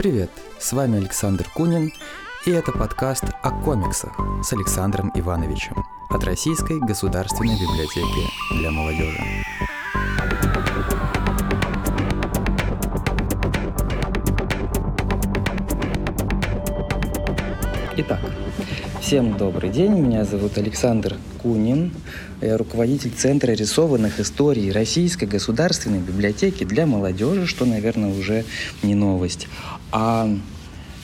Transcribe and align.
Привет, 0.00 0.30
с 0.58 0.72
вами 0.72 0.96
Александр 0.96 1.46
Кунин, 1.54 1.92
и 2.46 2.50
это 2.50 2.72
подкаст 2.72 3.24
о 3.42 3.50
комиксах 3.50 4.18
с 4.42 4.50
Александром 4.50 5.12
Ивановичем 5.14 5.84
от 6.08 6.24
Российской 6.24 6.78
государственной 6.78 7.52
библиотеки 7.60 8.58
для 8.58 8.70
молодежи. 8.70 9.22
Всем 19.10 19.36
добрый 19.36 19.70
день, 19.70 19.90
меня 19.98 20.24
зовут 20.24 20.56
Александр 20.56 21.16
Кунин, 21.42 21.92
я 22.40 22.56
руководитель 22.56 23.10
Центра 23.10 23.50
рисованных 23.50 24.20
историй 24.20 24.70
Российской 24.70 25.24
государственной 25.24 25.98
библиотеки 25.98 26.62
для 26.62 26.86
молодежи, 26.86 27.48
что, 27.48 27.64
наверное, 27.64 28.16
уже 28.16 28.44
не 28.84 28.94
новость. 28.94 29.48
А 29.90 30.28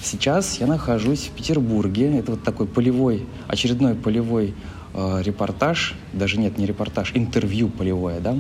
сейчас 0.05 0.61
я 0.61 0.69
нахожусь 0.69 1.27
в 1.27 1.31
Петербурге. 1.31 2.17
Это 2.17 2.31
вот 2.31 2.45
такой 2.45 2.69
полевой, 2.69 3.27
очередной 3.49 3.97
полевой 3.97 4.55
э, 4.95 5.23
репортаж, 5.25 5.97
даже 6.13 6.39
нет, 6.39 6.59
не 6.59 6.67
репортаж, 6.67 7.11
интервью 7.13 7.69
полевое, 7.69 8.21
да, 8.21 8.39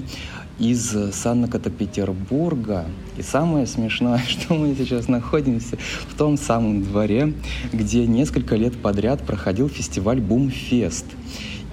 из 0.59 0.95
Санкт-Петербурга. 1.12 2.87
И 3.16 3.23
самое 3.23 3.66
смешное, 3.66 4.23
что 4.28 4.55
мы 4.55 4.74
сейчас 4.74 5.09
находимся 5.09 5.77
в 6.09 6.15
том 6.15 6.37
самом 6.37 6.82
дворе, 6.82 7.32
где 7.73 8.06
несколько 8.06 8.56
лет 8.56 8.80
подряд 8.80 9.23
проходил 9.23 9.69
фестиваль 9.69 10.20
Бумфест. 10.20 11.06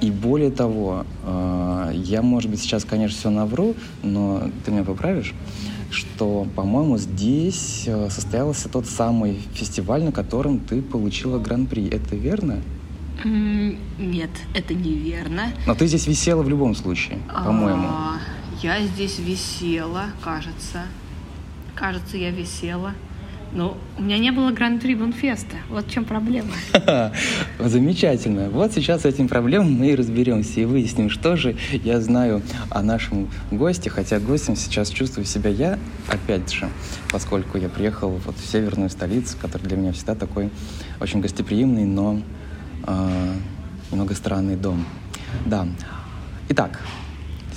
И 0.01 0.11
более 0.11 0.51
того, 0.51 1.05
э, 1.23 1.91
я, 1.95 2.21
может 2.21 2.51
быть, 2.51 2.59
сейчас, 2.59 2.83
конечно, 2.83 3.17
все 3.17 3.29
навру, 3.29 3.75
но 4.01 4.49
ты 4.65 4.71
меня 4.71 4.83
поправишь 4.83 5.33
что, 5.93 6.47
по-моему, 6.55 6.97
здесь 6.97 7.83
э, 7.85 8.09
состоялся 8.09 8.67
тот 8.67 8.87
самый 8.87 9.37
фестиваль, 9.53 10.03
на 10.03 10.11
котором 10.11 10.59
ты 10.59 10.81
получила 10.81 11.37
гран-при. 11.37 11.87
Это 11.87 12.15
верно? 12.15 12.61
Нет, 13.23 14.31
это 14.53 14.73
неверно. 14.73 15.53
Но 15.67 15.75
ты 15.75 15.87
здесь 15.87 16.07
висела 16.07 16.41
в 16.41 16.49
любом 16.49 16.75
случае, 16.75 17.19
по-моему. 17.27 17.87
А, 17.87 18.17
я 18.63 18.81
здесь 18.81 19.19
висела, 19.19 20.05
кажется. 20.21 20.83
Кажется, 21.75 22.17
я 22.17 22.31
висела. 22.31 22.93
Ну, 23.51 23.77
у 23.99 24.01
меня 24.01 24.17
не 24.17 24.31
было 24.31 24.51
Гран-при 24.51 24.95
Бонфеста. 24.95 25.57
Вот 25.69 25.85
в 25.85 25.91
чем 25.91 26.05
проблема. 26.05 26.49
Замечательно. 27.59 28.49
Вот 28.49 28.71
сейчас 28.71 29.01
с 29.01 29.05
этим 29.05 29.27
проблемой 29.27 29.69
мы 29.69 29.91
и 29.91 29.95
разберемся 29.95 30.61
и 30.61 30.65
выясним, 30.65 31.09
что 31.09 31.35
же 31.35 31.55
я 31.71 31.99
знаю 31.99 32.41
о 32.69 32.81
нашем 32.81 33.29
госте. 33.51 33.89
Хотя 33.91 34.19
гостем 34.19 34.55
сейчас 34.55 34.89
чувствую 34.89 35.25
себя 35.25 35.51
я, 35.51 35.77
опять 36.07 36.51
же, 36.51 36.67
поскольку 37.11 37.59
я 37.59 37.69
приехал 37.69 38.09
вот 38.25 38.37
в 38.37 38.49
северную 38.49 38.89
столицу, 38.89 39.37
которая 39.39 39.67
для 39.67 39.77
меня 39.77 39.91
всегда 39.91 40.15
такой 40.15 40.49
очень 40.99 41.19
гостеприимный, 41.19 41.85
но 41.85 42.21
э, 42.87 43.33
немного 43.91 44.15
странный 44.15 44.55
дом. 44.55 44.83
Да. 45.45 45.67
Итак, 46.49 46.79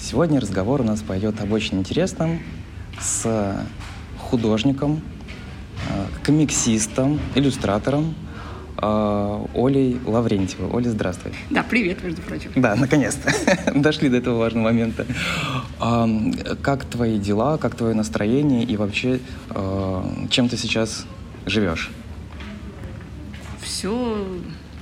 сегодня 0.07 0.41
разговор 0.41 0.81
у 0.81 0.85
нас 0.85 1.03
пойдет 1.03 1.41
об 1.41 1.53
очень 1.53 1.79
интересном 1.79 2.41
с 3.01 3.57
художником, 4.19 5.03
Э, 5.89 6.07
комиксистом, 6.25 7.21
иллюстратором 7.35 8.15
э, 8.79 9.45
Олей 9.55 10.01
Лаврентьевой. 10.05 10.71
Оля, 10.71 10.91
здравствуй. 10.91 11.33
Да, 11.51 11.63
привет, 11.63 12.03
между 12.03 12.23
прочим. 12.23 12.51
Да, 12.57 12.75
наконец-то. 12.75 13.33
Дошли 13.75 14.09
до 14.09 14.17
этого 14.17 14.39
важного 14.39 14.65
момента. 14.65 15.07
Как 16.63 16.85
твои 16.85 17.19
дела, 17.19 17.59
как 17.59 17.75
твое 17.75 17.95
настроение 17.95 18.65
и 18.65 18.77
вообще 18.77 19.21
э, 19.51 20.03
чем 20.31 20.49
ты 20.49 20.57
сейчас 20.57 21.07
живешь? 21.45 21.91
Все 23.63 24.27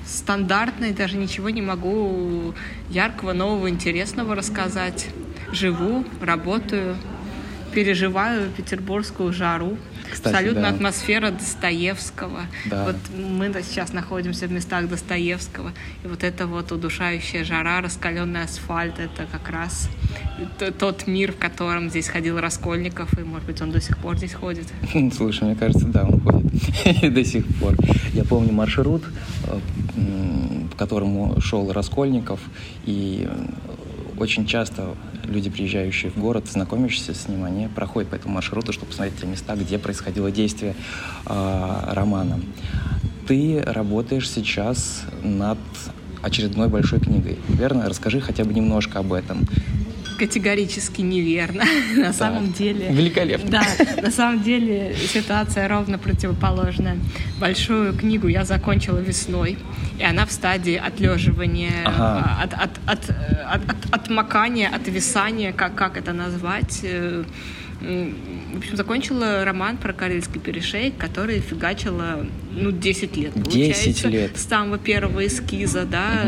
стандартно, 0.07 0.87
и 0.87 0.93
даже 0.93 1.17
ничего 1.17 1.51
не 1.51 1.63
могу 1.63 2.55
яркого, 2.91 3.33
нового, 3.33 3.69
интересного 3.69 4.35
рассказать. 4.35 5.09
Живу, 5.53 6.05
работаю, 6.20 6.97
переживаю 7.73 8.51
петербургскую 8.51 9.33
жару. 9.33 9.77
Кстати, 10.11 10.35
Абсолютно 10.35 10.63
да. 10.63 10.69
атмосфера 10.69 11.31
Достоевского. 11.31 12.43
Да. 12.67 12.85
Вот 12.85 12.97
мы 13.17 13.53
сейчас 13.63 13.93
находимся 13.93 14.47
в 14.47 14.53
местах 14.53 14.89
Достоевского, 14.89 15.73
и 16.05 16.07
вот 16.07 16.23
эта 16.23 16.47
вот 16.47 16.70
удушающая 16.73 17.43
жара, 17.43 17.81
раскаленный 17.81 18.45
асфальт, 18.45 19.01
это 19.01 19.27
как 19.31 19.48
раз 19.51 19.89
тот 20.79 21.07
мир, 21.07 21.33
в 21.33 21.37
котором 21.37 21.91
здесь 21.91 22.09
ходил 22.09 22.39
Раскольников, 22.39 23.19
и, 23.19 23.23
может 23.23 23.47
быть, 23.47 23.61
он 23.61 23.70
до 23.70 23.81
сих 23.81 23.98
пор 23.98 24.17
здесь 24.19 24.35
ходит. 24.35 24.67
Слушай, 25.17 25.45
мне 25.45 25.57
кажется, 25.57 25.87
да, 25.87 26.05
он 26.05 26.20
ходит 26.20 27.14
до 27.14 27.25
сих 27.25 27.47
пор. 27.57 27.75
Я 28.13 28.25
помню 28.25 28.53
маршрут, 28.53 29.03
э, 29.47 29.59
по 30.74 30.79
которому 30.79 31.40
шел 31.40 31.73
Раскольников, 31.73 32.40
и 32.85 33.29
очень 34.18 34.46
часто 34.46 34.96
люди, 35.24 35.48
приезжающие 35.51 36.11
в 36.11 36.18
город, 36.18 36.46
знакомящиеся 36.51 37.14
с 37.14 37.29
ним, 37.29 37.45
они 37.45 37.68
проходят 37.68 38.11
по 38.11 38.17
этому 38.17 38.35
маршруту, 38.35 38.73
чтобы 38.73 38.89
посмотреть 38.89 39.20
те 39.20 39.27
места, 39.27 39.55
где 39.57 39.79
происходило 39.79 40.30
действие 40.30 40.74
э, 41.27 41.80
романа. 41.92 42.40
Ты 43.27 43.63
работаешь 43.64 44.29
сейчас 44.29 45.02
над 45.23 45.58
очередной 46.23 46.68
большой 46.68 47.01
книгой, 47.01 47.39
верно? 47.48 47.89
Расскажи 47.89 48.20
хотя 48.20 48.45
бы 48.45 48.52
немножко 48.52 48.98
об 48.98 49.13
этом 49.13 49.46
категорически 50.19 51.01
неверно. 51.02 51.64
на 51.97 52.13
самом 52.13 52.52
деле... 52.52 52.89
Великолепно. 52.91 53.51
Да, 53.51 53.64
на 54.02 54.11
самом 54.11 54.42
деле 54.42 54.95
ситуация 54.97 55.69
ровно 55.69 55.98
противоположная. 55.98 56.98
Большую 57.39 57.95
книгу 57.95 58.29
я 58.29 58.45
закончила 58.45 58.98
весной, 58.98 59.58
и 59.98 60.05
она 60.05 60.27
в 60.27 60.33
стадии 60.33 60.77
отлеживания, 60.77 61.85
ага. 61.85 62.42
от, 62.42 62.55
от, 62.55 62.70
от, 62.86 63.11
от, 63.47 63.70
от, 63.70 63.95
отмокания, 63.95 64.69
отвисания, 64.69 65.52
как, 65.52 65.75
как 65.75 65.97
это 65.97 66.13
назвать 66.13 66.81
э, 66.83 67.25
в 68.55 68.59
общем, 68.59 68.77
закончила 68.77 69.45
роман 69.45 69.77
про 69.77 69.92
Карельский 69.92 70.41
перешейк, 70.41 70.97
который 70.97 71.41
фигачила, 71.41 72.25
ну, 72.53 72.70
10 72.70 73.17
лет, 73.17 73.33
получается. 73.35 73.85
10 73.85 74.05
лет. 74.07 74.37
С 74.37 74.47
самого 74.47 74.79
первого 74.79 75.27
эскиза, 75.27 75.85
да, 75.85 76.25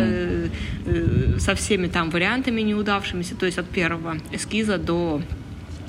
угу. 0.85 1.39
со 1.39 1.55
всеми 1.55 1.87
там 1.87 2.11
вариантами 2.11 2.63
неудавшимися, 2.63 3.37
то 3.37 3.47
есть 3.47 3.59
от 3.59 3.69
первого 3.69 4.19
эскиза 4.33 4.77
до 4.77 5.23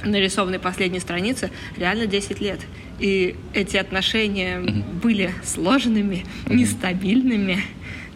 нарисованной 0.04 0.60
последней 0.60 1.00
страницы 1.00 1.50
реально 1.76 2.06
10 2.06 2.40
лет. 2.40 2.60
И 3.00 3.36
эти 3.54 3.78
отношения 3.78 4.60
угу. 4.60 4.84
были 5.02 5.34
сложными, 5.44 6.24
угу. 6.46 6.54
нестабильными. 6.54 7.64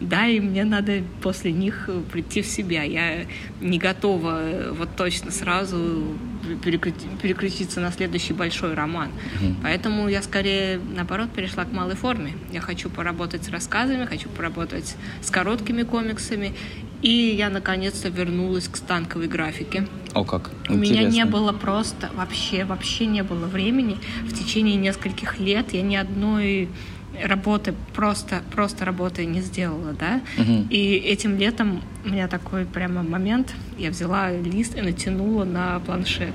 Да, 0.00 0.26
и 0.26 0.40
мне 0.40 0.64
надо 0.64 1.02
после 1.22 1.52
них 1.52 1.88
прийти 2.12 2.42
в 2.42 2.46
себя. 2.46 2.82
Я 2.82 3.24
не 3.60 3.78
готова 3.78 4.72
вот 4.72 4.90
точно 4.96 5.30
сразу 5.30 6.16
переключиться 6.62 7.80
на 7.80 7.92
следующий 7.92 8.32
большой 8.32 8.74
роман. 8.74 9.10
Mm-hmm. 9.10 9.54
Поэтому 9.62 10.08
я 10.08 10.22
скорее, 10.22 10.80
наоборот, 10.94 11.30
перешла 11.30 11.64
к 11.64 11.72
малой 11.72 11.94
форме. 11.94 12.34
Я 12.52 12.60
хочу 12.60 12.90
поработать 12.90 13.44
с 13.44 13.48
рассказами, 13.48 14.04
хочу 14.04 14.28
поработать 14.28 14.96
с 15.22 15.30
короткими 15.30 15.82
комиксами. 15.82 16.54
И 17.02 17.34
я 17.36 17.50
наконец-то 17.50 18.08
вернулась 18.08 18.68
к 18.68 18.76
станковой 18.76 19.26
графике. 19.26 19.88
О, 20.14 20.24
как? 20.24 20.50
У 20.68 20.74
меня 20.74 21.02
не 21.02 21.24
было 21.24 21.52
просто, 21.52 22.10
вообще, 22.14 22.64
вообще 22.64 23.06
не 23.06 23.22
было 23.22 23.46
времени. 23.46 23.98
В 24.24 24.32
течение 24.32 24.76
нескольких 24.76 25.40
лет 25.40 25.72
я 25.72 25.82
ни 25.82 25.96
одной 25.96 26.68
работы 27.20 27.74
просто, 27.92 28.42
просто 28.52 28.84
работы 28.84 29.24
не 29.26 29.40
сделала, 29.40 29.92
да. 29.92 30.20
Угу. 30.38 30.68
И 30.70 30.94
этим 30.96 31.36
летом 31.38 31.82
у 32.04 32.08
меня 32.08 32.28
такой 32.28 32.64
прямо 32.64 33.02
момент, 33.02 33.52
я 33.82 33.90
взяла 33.90 34.30
лист 34.30 34.76
и 34.76 34.80
натянула 34.80 35.44
на 35.44 35.80
планшет. 35.80 36.34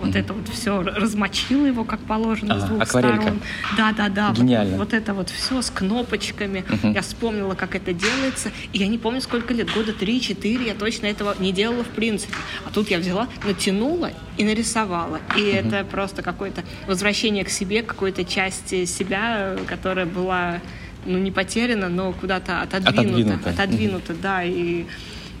Вот 0.00 0.10
угу. 0.10 0.18
это 0.18 0.32
вот 0.32 0.48
все, 0.48 0.82
размочила 0.82 1.66
его 1.66 1.84
как 1.84 2.00
положено 2.00 2.54
ага, 2.54 2.66
с 2.66 2.68
двух 2.68 2.82
акварелька. 2.82 3.20
сторон. 3.20 3.40
Да, 3.76 3.92
да, 3.92 4.08
да. 4.08 4.32
Гениально. 4.32 4.76
Вот, 4.76 4.86
вот 4.86 4.94
это 4.94 5.14
вот 5.14 5.30
все 5.30 5.62
с 5.62 5.70
кнопочками. 5.70 6.64
Угу. 6.68 6.92
Я 6.92 7.02
вспомнила, 7.02 7.54
как 7.54 7.74
это 7.74 7.92
делается. 7.92 8.50
И 8.72 8.78
я 8.78 8.86
не 8.88 8.98
помню, 8.98 9.20
сколько 9.20 9.52
лет, 9.52 9.72
года 9.72 9.92
три-четыре 9.92 10.66
я 10.66 10.74
точно 10.74 11.06
этого 11.06 11.34
не 11.38 11.52
делала 11.52 11.84
в 11.84 11.88
принципе. 11.88 12.34
А 12.64 12.72
тут 12.72 12.90
я 12.90 12.98
взяла, 12.98 13.28
натянула 13.44 14.10
и 14.36 14.44
нарисовала. 14.44 15.20
И 15.36 15.40
угу. 15.40 15.48
это 15.48 15.84
просто 15.84 16.22
какое-то 16.22 16.62
возвращение 16.86 17.44
к 17.44 17.50
себе, 17.50 17.82
какой-то 17.82 18.24
части 18.24 18.84
себя, 18.86 19.56
которая 19.66 20.06
была 20.06 20.60
ну, 21.04 21.18
не 21.18 21.30
потеряна, 21.30 21.88
но 21.88 22.12
куда-то 22.12 22.62
отодвинута. 22.62 23.00
Отодвинута, 23.00 23.50
отодвинута 23.50 24.14
да. 24.14 24.42
И 24.44 24.86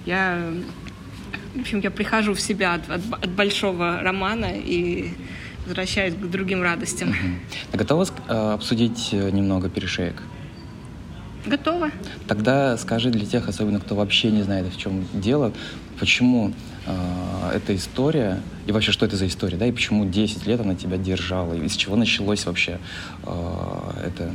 я, 0.06 0.40
в 1.56 1.60
общем, 1.60 1.80
я 1.80 1.90
прихожу 1.90 2.34
в 2.34 2.40
себя 2.40 2.74
от, 2.74 2.90
от, 2.90 3.00
от 3.24 3.30
большого 3.30 4.00
романа 4.02 4.50
и 4.54 5.10
возвращаюсь 5.66 6.14
к 6.14 6.30
другим 6.30 6.62
радостям. 6.62 7.14
Ты 7.72 7.78
готова 7.78 8.06
э, 8.28 8.52
обсудить 8.52 9.10
э, 9.12 9.30
немного 9.30 9.68
перешеек? 9.68 10.22
Готово. 11.46 11.90
Тогда 12.26 12.76
скажи 12.76 13.10
для 13.10 13.24
тех, 13.24 13.48
особенно 13.48 13.80
кто 13.80 13.94
вообще 13.94 14.30
не 14.30 14.42
знает, 14.42 14.66
в 14.72 14.78
чем 14.78 15.06
дело, 15.12 15.52
почему 15.98 16.52
э, 16.86 17.50
эта 17.54 17.74
история, 17.74 18.40
и 18.66 18.72
вообще, 18.72 18.92
что 18.92 19.06
это 19.06 19.16
за 19.16 19.26
история, 19.26 19.56
да, 19.56 19.66
и 19.66 19.72
почему 19.72 20.04
10 20.04 20.46
лет 20.46 20.60
она 20.60 20.74
тебя 20.74 20.96
держала, 20.96 21.54
и 21.54 21.68
с 21.68 21.76
чего 21.76 21.96
началось 21.96 22.46
вообще 22.46 22.78
э, 23.24 24.06
это 24.06 24.34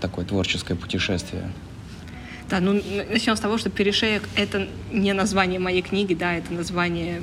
такое 0.00 0.24
творческое 0.24 0.74
путешествие? 0.74 1.50
Да, 2.48 2.60
ну 2.60 2.80
начнем 3.10 3.36
с 3.36 3.40
того, 3.40 3.58
что 3.58 3.68
«Перешеек»— 3.68 4.22
это 4.36 4.68
не 4.90 5.12
название 5.12 5.60
моей 5.60 5.82
книги, 5.82 6.14
да, 6.14 6.34
это 6.34 6.52
название 6.52 7.22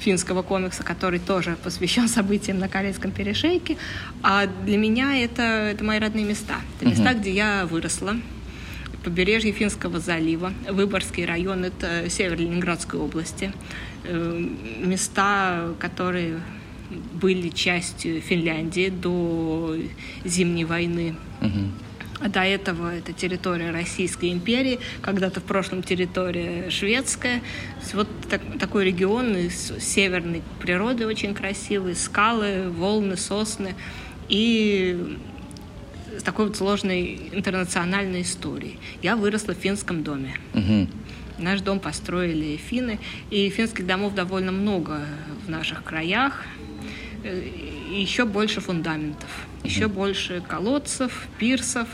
финского 0.00 0.42
комикса, 0.42 0.82
который 0.82 1.20
тоже 1.20 1.56
посвящен 1.62 2.08
событиям 2.18 2.58
на 2.58 2.68
Корейском 2.68 3.10
перешейке. 3.10 3.76
А 4.22 4.46
для 4.46 4.76
меня 4.76 5.16
это, 5.16 5.42
это 5.42 5.84
мои 5.84 5.98
родные 5.98 6.24
места. 6.24 6.56
Это 6.76 6.90
места, 6.90 7.10
uh-huh. 7.10 7.20
где 7.20 7.32
я 7.32 7.66
выросла. 7.66 8.16
Побережье 9.04 9.52
Финского 9.52 10.00
залива, 10.00 10.52
Выборгский 10.68 11.26
район, 11.26 11.64
это 11.64 12.08
север 12.08 12.38
Ленинградской 12.38 12.98
области. 12.98 13.52
Э, 14.04 14.48
места, 14.78 15.74
которые 15.78 16.40
были 17.12 17.50
частью 17.50 18.22
Финляндии 18.22 18.88
до 18.88 19.76
Зимней 20.24 20.64
войны. 20.64 21.16
Uh-huh. 21.40 21.70
А 22.20 22.28
до 22.28 22.40
этого 22.40 22.94
это 22.94 23.12
территория 23.12 23.70
Российской 23.70 24.32
империи, 24.32 24.78
когда-то 25.02 25.40
в 25.40 25.44
прошлом 25.44 25.82
территория 25.82 26.70
шведская. 26.70 27.42
Вот 27.92 28.08
так, 28.30 28.40
такой 28.58 28.86
регион 28.86 29.36
из 29.36 29.72
северной 29.80 30.42
природы 30.60 31.06
очень 31.06 31.34
красивый, 31.34 31.94
скалы, 31.94 32.70
волны, 32.70 33.16
сосны 33.16 33.74
и 34.28 35.18
с 36.18 36.22
такой 36.22 36.46
вот 36.46 36.56
сложной 36.56 37.30
интернациональной 37.32 38.22
историей. 38.22 38.78
Я 39.02 39.16
выросла 39.16 39.52
в 39.54 39.58
финском 39.58 40.04
доме. 40.04 40.36
Угу. 40.54 40.88
Наш 41.38 41.60
дом 41.62 41.80
построили 41.80 42.56
финны, 42.56 43.00
и 43.30 43.48
финских 43.50 43.86
домов 43.86 44.14
довольно 44.14 44.52
много 44.52 45.00
в 45.44 45.50
наших 45.50 45.82
краях, 45.82 46.44
еще 47.24 48.24
больше 48.24 48.60
фундаментов 48.60 49.30
еще 49.64 49.88
больше 49.88 50.42
колодцев, 50.46 51.26
пирсов, 51.38 51.88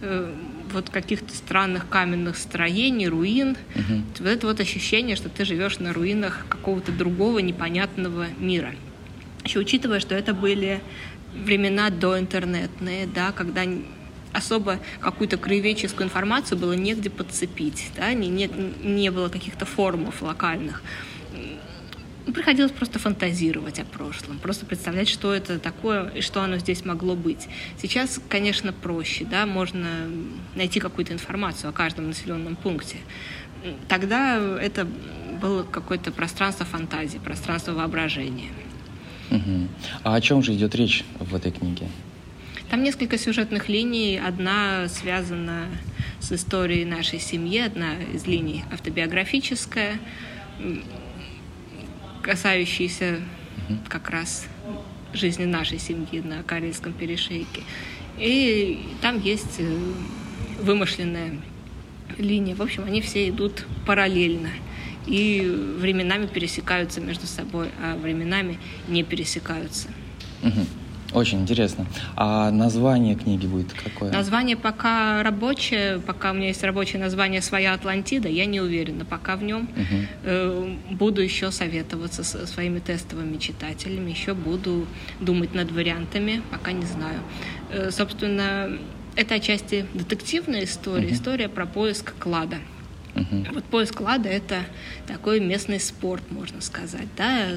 э, 0.00 0.32
вот 0.72 0.88
каких-то 0.88 1.34
странных 1.34 1.88
каменных 1.88 2.36
строений, 2.36 3.08
руин. 3.08 3.56
Угу. 3.74 4.02
Вот 4.20 4.28
это 4.28 4.46
вот 4.46 4.60
ощущение, 4.60 5.16
что 5.16 5.28
ты 5.28 5.44
живешь 5.44 5.78
на 5.80 5.92
руинах 5.92 6.46
какого-то 6.48 6.92
другого 6.92 7.40
непонятного 7.40 8.26
мира. 8.38 8.74
Еще 9.44 9.58
учитывая, 9.58 10.00
что 10.00 10.14
это 10.14 10.32
были 10.32 10.80
времена 11.34 11.90
доинтернетные, 11.90 13.06
да, 13.06 13.32
когда 13.32 13.62
особо 14.32 14.78
какую-то 15.00 15.36
краеведческую 15.36 16.06
информацию 16.06 16.56
было 16.56 16.72
негде 16.74 17.10
подцепить, 17.10 17.90
да, 17.96 18.12
не, 18.12 18.28
не, 18.28 18.48
не 18.82 19.10
было 19.10 19.28
каких-то 19.28 19.64
форумов 19.64 20.22
локальных. 20.22 20.82
Ну, 22.30 22.34
приходилось 22.34 22.70
просто 22.70 23.00
фантазировать 23.00 23.80
о 23.80 23.84
прошлом, 23.84 24.38
просто 24.38 24.64
представлять, 24.64 25.08
что 25.08 25.34
это 25.34 25.58
такое 25.58 26.10
и 26.10 26.20
что 26.20 26.40
оно 26.40 26.58
здесь 26.58 26.84
могло 26.84 27.16
быть. 27.16 27.48
Сейчас, 27.76 28.20
конечно, 28.28 28.72
проще, 28.72 29.24
да, 29.24 29.46
можно 29.46 29.88
найти 30.54 30.78
какую-то 30.78 31.12
информацию 31.12 31.70
о 31.70 31.72
каждом 31.72 32.06
населенном 32.06 32.54
пункте. 32.54 32.98
Тогда 33.88 34.36
это 34.36 34.86
было 35.42 35.64
какое-то 35.64 36.12
пространство 36.12 36.64
фантазии, 36.64 37.18
пространство 37.18 37.72
воображения. 37.72 38.52
Угу. 39.32 39.68
А 40.04 40.14
о 40.14 40.20
чем 40.20 40.40
же 40.40 40.54
идет 40.54 40.76
речь 40.76 41.04
в 41.18 41.34
этой 41.34 41.50
книге? 41.50 41.88
Там 42.70 42.84
несколько 42.84 43.18
сюжетных 43.18 43.68
линий. 43.68 44.20
Одна 44.24 44.86
связана 44.86 45.66
с 46.20 46.30
историей 46.30 46.84
нашей 46.84 47.18
семьи, 47.18 47.58
одна 47.58 47.96
из 48.14 48.24
линий 48.24 48.62
автобиографическая 48.70 49.98
касающиеся 52.22 53.20
как 53.88 54.10
раз 54.10 54.46
жизни 55.12 55.44
нашей 55.44 55.78
семьи 55.78 56.20
на 56.20 56.42
Карельском 56.42 56.92
перешейке. 56.92 57.62
И 58.18 58.80
там 59.00 59.20
есть 59.20 59.58
э, 59.58 59.78
вымышленная 60.60 61.40
линия. 62.18 62.54
В 62.54 62.62
общем, 62.62 62.84
они 62.84 63.00
все 63.00 63.28
идут 63.28 63.66
параллельно. 63.86 64.50
И 65.06 65.40
временами 65.78 66.26
пересекаются 66.26 67.00
между 67.00 67.26
собой, 67.26 67.68
а 67.82 67.96
временами 67.96 68.58
не 68.88 69.02
пересекаются. 69.02 69.88
Угу. 70.42 70.66
Очень 71.12 71.40
интересно. 71.40 71.86
А 72.16 72.50
название 72.50 73.16
книги 73.16 73.46
будет 73.46 73.72
какое? 73.72 74.12
Название 74.12 74.56
пока 74.56 75.22
рабочее, 75.22 76.00
пока 76.00 76.30
у 76.30 76.34
меня 76.34 76.48
есть 76.48 76.62
рабочее 76.62 77.00
название 77.00 77.42
«Своя 77.42 77.74
Атлантида», 77.74 78.28
я 78.28 78.46
не 78.46 78.60
уверена 78.60 79.04
пока 79.04 79.36
в 79.36 79.42
нем. 79.42 79.68
Угу. 80.24 80.96
Буду 80.96 81.20
еще 81.20 81.50
советоваться 81.50 82.22
со 82.22 82.46
своими 82.46 82.78
тестовыми 82.78 83.38
читателями, 83.38 84.10
еще 84.10 84.34
буду 84.34 84.86
думать 85.20 85.54
над 85.54 85.72
вариантами, 85.72 86.42
пока 86.50 86.72
не 86.72 86.86
знаю. 86.86 87.20
Э, 87.70 87.90
собственно, 87.90 88.70
это 89.16 89.34
отчасти 89.34 89.86
детективная 89.94 90.64
история, 90.64 91.06
угу. 91.06 91.14
история 91.14 91.48
про 91.48 91.66
поиск 91.66 92.14
клада. 92.18 92.58
Угу. 93.16 93.54
Вот 93.54 93.64
поиск 93.64 93.96
клада 93.96 94.28
это 94.28 94.60
такой 95.06 95.40
местный 95.40 95.80
спорт, 95.80 96.22
можно 96.30 96.60
сказать, 96.60 97.08
да 97.16 97.48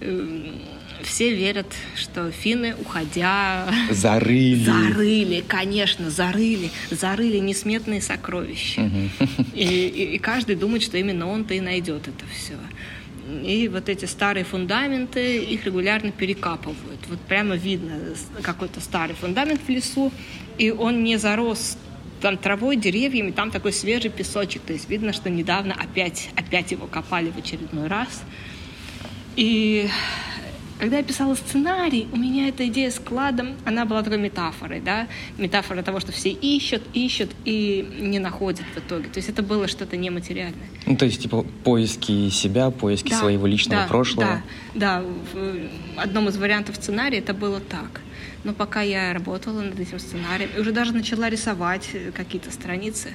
эм, 0.00 0.62
все 1.02 1.34
верят, 1.34 1.66
что 1.94 2.30
финны, 2.30 2.74
уходя... 2.78 3.68
Зарыли. 3.90 4.64
Зарыли, 4.64 5.44
конечно, 5.46 6.10
зарыли. 6.10 6.70
Зарыли 6.90 7.38
несметные 7.38 8.00
сокровища. 8.00 8.82
Угу. 8.82 9.28
И, 9.54 9.64
и, 9.64 10.14
и 10.14 10.18
каждый 10.18 10.56
думает, 10.56 10.82
что 10.82 10.96
именно 10.98 11.28
он-то 11.28 11.54
и 11.54 11.60
найдет 11.60 12.08
это 12.08 12.24
все. 12.34 12.54
И 13.44 13.68
вот 13.68 13.88
эти 13.88 14.04
старые 14.04 14.44
фундаменты, 14.44 15.38
их 15.38 15.64
регулярно 15.64 16.12
перекапывают. 16.12 17.00
Вот 17.08 17.18
прямо 17.20 17.56
видно 17.56 17.98
какой-то 18.42 18.80
старый 18.80 19.16
фундамент 19.16 19.60
в 19.66 19.68
лесу, 19.68 20.12
и 20.58 20.70
он 20.70 21.02
не 21.02 21.16
зарос 21.16 21.76
там 22.20 22.38
травой, 22.38 22.76
деревьями, 22.76 23.30
там 23.30 23.50
такой 23.50 23.72
свежий 23.72 24.10
песочек. 24.10 24.62
То 24.62 24.72
есть 24.72 24.88
видно, 24.88 25.12
что 25.12 25.28
недавно 25.28 25.74
опять, 25.74 26.30
опять 26.36 26.70
его 26.70 26.86
копали 26.86 27.30
в 27.30 27.38
очередной 27.38 27.88
раз. 27.88 28.22
И 29.34 29.88
когда 30.78 30.98
я 30.98 31.02
писала 31.02 31.34
сценарий, 31.34 32.06
у 32.12 32.16
меня 32.16 32.48
эта 32.48 32.66
идея 32.68 32.90
с 32.90 32.98
кладом, 32.98 33.54
она 33.64 33.84
была 33.84 34.02
такой 34.02 34.18
метафорой, 34.18 34.80
да, 34.80 35.06
метафора 35.38 35.82
того, 35.82 36.00
что 36.00 36.12
все 36.12 36.30
ищут, 36.30 36.82
ищут 36.92 37.30
и 37.44 37.88
не 37.98 38.18
находят 38.18 38.66
в 38.74 38.78
итоге. 38.78 39.08
То 39.08 39.18
есть 39.18 39.28
это 39.28 39.42
было 39.42 39.68
что-то 39.68 39.96
нематериальное. 39.96 40.68
Ну, 40.86 40.96
то 40.96 41.06
есть, 41.06 41.22
типа, 41.22 41.44
поиски 41.64 42.28
себя, 42.28 42.70
поиски 42.70 43.10
да, 43.10 43.18
своего 43.18 43.46
личного 43.46 43.82
да, 43.82 43.88
прошлого. 43.88 44.42
Да, 44.74 45.02
да. 45.02 45.04
В 45.32 46.00
одном 46.00 46.28
из 46.28 46.36
вариантов 46.36 46.76
сценария 46.76 47.18
это 47.18 47.32
было 47.32 47.60
так. 47.60 48.02
Но 48.44 48.52
пока 48.52 48.82
я 48.82 49.12
работала 49.12 49.62
над 49.62 49.80
этим 49.80 49.98
сценарием, 49.98 50.50
и 50.56 50.60
уже 50.60 50.72
даже 50.72 50.92
начала 50.92 51.28
рисовать 51.28 51.88
какие-то 52.14 52.50
страницы, 52.52 53.10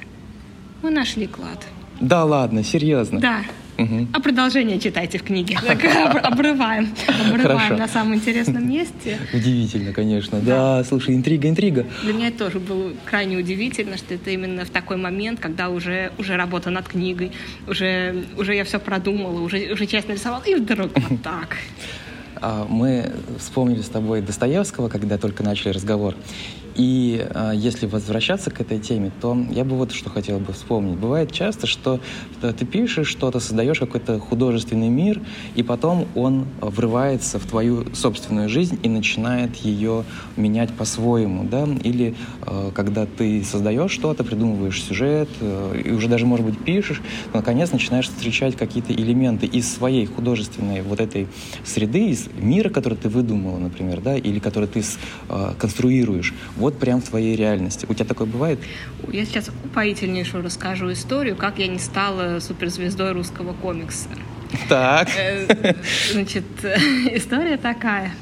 мы 0.81 0.89
нашли 0.89 1.27
клад. 1.27 1.65
Да 1.99 2.25
ладно, 2.25 2.63
серьезно? 2.63 3.19
Да. 3.19 3.43
Угу. 3.83 4.07
А 4.13 4.19
продолжение 4.19 4.79
читайте 4.79 5.17
в 5.17 5.23
книге. 5.23 5.57
обрываем. 6.23 6.89
Обрываем 7.29 7.77
на 7.77 7.87
самом 7.87 8.15
интересном 8.15 8.69
месте. 8.69 9.17
Удивительно, 9.33 9.93
конечно. 9.93 10.39
Да. 10.39 10.83
слушай, 10.83 11.15
интрига, 11.15 11.49
интрига. 11.49 11.85
Для 12.03 12.13
меня 12.13 12.31
тоже 12.31 12.59
было 12.59 12.93
крайне 13.05 13.37
удивительно, 13.37 13.97
что 13.97 14.13
это 14.13 14.29
именно 14.29 14.65
в 14.65 14.69
такой 14.69 14.97
момент, 14.97 15.39
когда 15.39 15.69
уже, 15.69 16.11
уже 16.17 16.35
работа 16.35 16.69
над 16.69 16.87
книгой, 16.87 17.31
уже, 17.67 18.25
уже 18.37 18.55
я 18.55 18.63
все 18.63 18.79
продумала, 18.79 19.41
уже, 19.41 19.71
уже 19.73 19.85
часть 19.85 20.07
нарисовала, 20.07 20.43
и 20.43 20.55
вдруг 20.55 20.91
вот 20.95 21.21
так. 21.23 21.57
А, 22.41 22.65
мы 22.67 23.11
вспомнили 23.37 23.81
с 23.81 23.89
тобой 23.89 24.21
Достоевского, 24.21 24.89
когда 24.89 25.17
только 25.17 25.43
начали 25.43 25.69
разговор. 25.69 26.15
И 26.75 27.25
э, 27.27 27.51
если 27.55 27.85
возвращаться 27.85 28.51
к 28.51 28.61
этой 28.61 28.79
теме, 28.79 29.11
то 29.21 29.37
я 29.51 29.63
бы 29.63 29.75
вот 29.75 29.91
что 29.91 30.09
хотел 30.09 30.39
бы 30.39 30.53
вспомнить. 30.53 30.97
Бывает 30.97 31.31
часто, 31.31 31.67
что 31.67 31.99
ты 32.41 32.65
пишешь 32.65 33.07
что-то, 33.07 33.39
создаешь 33.39 33.79
какой-то 33.79 34.19
художественный 34.19 34.89
мир, 34.89 35.21
и 35.55 35.63
потом 35.63 36.07
он 36.15 36.45
врывается 36.59 37.39
в 37.39 37.45
твою 37.45 37.93
собственную 37.93 38.49
жизнь 38.49 38.79
и 38.83 38.89
начинает 38.89 39.55
ее 39.57 40.05
менять 40.37 40.73
по-своему, 40.73 41.43
да? 41.43 41.67
Или 41.83 42.15
э, 42.45 42.71
когда 42.73 43.05
ты 43.05 43.43
создаешь 43.43 43.91
что-то, 43.91 44.23
придумываешь 44.23 44.81
сюжет, 44.81 45.29
э, 45.39 45.81
и 45.85 45.91
уже 45.91 46.07
даже, 46.07 46.25
может 46.25 46.45
быть, 46.45 46.59
пишешь, 46.59 47.01
но, 47.33 47.39
наконец, 47.39 47.71
начинаешь 47.71 48.07
встречать 48.07 48.55
какие-то 48.55 48.93
элементы 48.93 49.45
из 49.45 49.71
своей 49.71 50.05
художественной 50.05 50.81
вот 50.81 50.99
этой 50.99 51.27
среды, 51.65 52.09
из 52.09 52.27
мира, 52.39 52.69
который 52.69 52.97
ты 52.97 53.09
выдумала, 53.09 53.57
например, 53.57 54.01
да, 54.01 54.15
или 54.15 54.39
который 54.39 54.67
ты 54.67 54.83
э, 55.29 55.53
конструируешь 55.57 56.33
вот 56.61 56.79
прям 56.79 57.01
в 57.01 57.09
твоей 57.09 57.35
реальности. 57.35 57.85
У 57.89 57.93
тебя 57.93 58.05
такое 58.05 58.27
бывает? 58.27 58.59
Я 59.11 59.25
сейчас 59.25 59.49
упоительнейшую 59.65 60.43
расскажу 60.43 60.91
историю, 60.91 61.35
как 61.35 61.59
я 61.59 61.67
не 61.67 61.79
стала 61.79 62.39
суперзвездой 62.39 63.11
русского 63.11 63.53
комикса. 63.53 64.07
Так. 64.69 65.09
Э, 65.17 65.75
значит, 66.11 66.45
история 67.13 67.57
такая. 67.57 68.13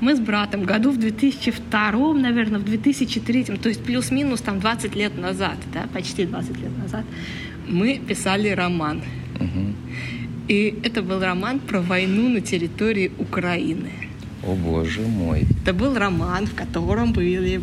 Мы 0.00 0.14
с 0.14 0.20
братом 0.20 0.64
году 0.64 0.90
в 0.90 0.96
2002, 0.96 2.14
наверное, 2.14 2.60
в 2.60 2.64
2003, 2.64 3.44
то 3.44 3.68
есть 3.68 3.82
плюс-минус 3.82 4.40
там 4.40 4.60
20 4.60 4.94
лет 4.94 5.18
назад, 5.18 5.56
да, 5.74 5.86
почти 5.92 6.24
20 6.24 6.50
лет 6.60 6.78
назад, 6.78 7.04
мы 7.66 7.98
писали 7.98 8.50
роман. 8.50 9.02
Угу. 9.40 9.74
И 10.48 10.78
это 10.84 11.02
был 11.02 11.20
роман 11.20 11.58
про 11.58 11.80
войну 11.80 12.28
на 12.28 12.40
территории 12.40 13.12
Украины. 13.18 14.07
О 14.48 14.54
боже 14.54 15.00
мой. 15.02 15.46
Это 15.62 15.74
был 15.74 15.94
роман, 15.94 16.46
в 16.46 16.54
котором 16.54 17.12
были 17.12 17.60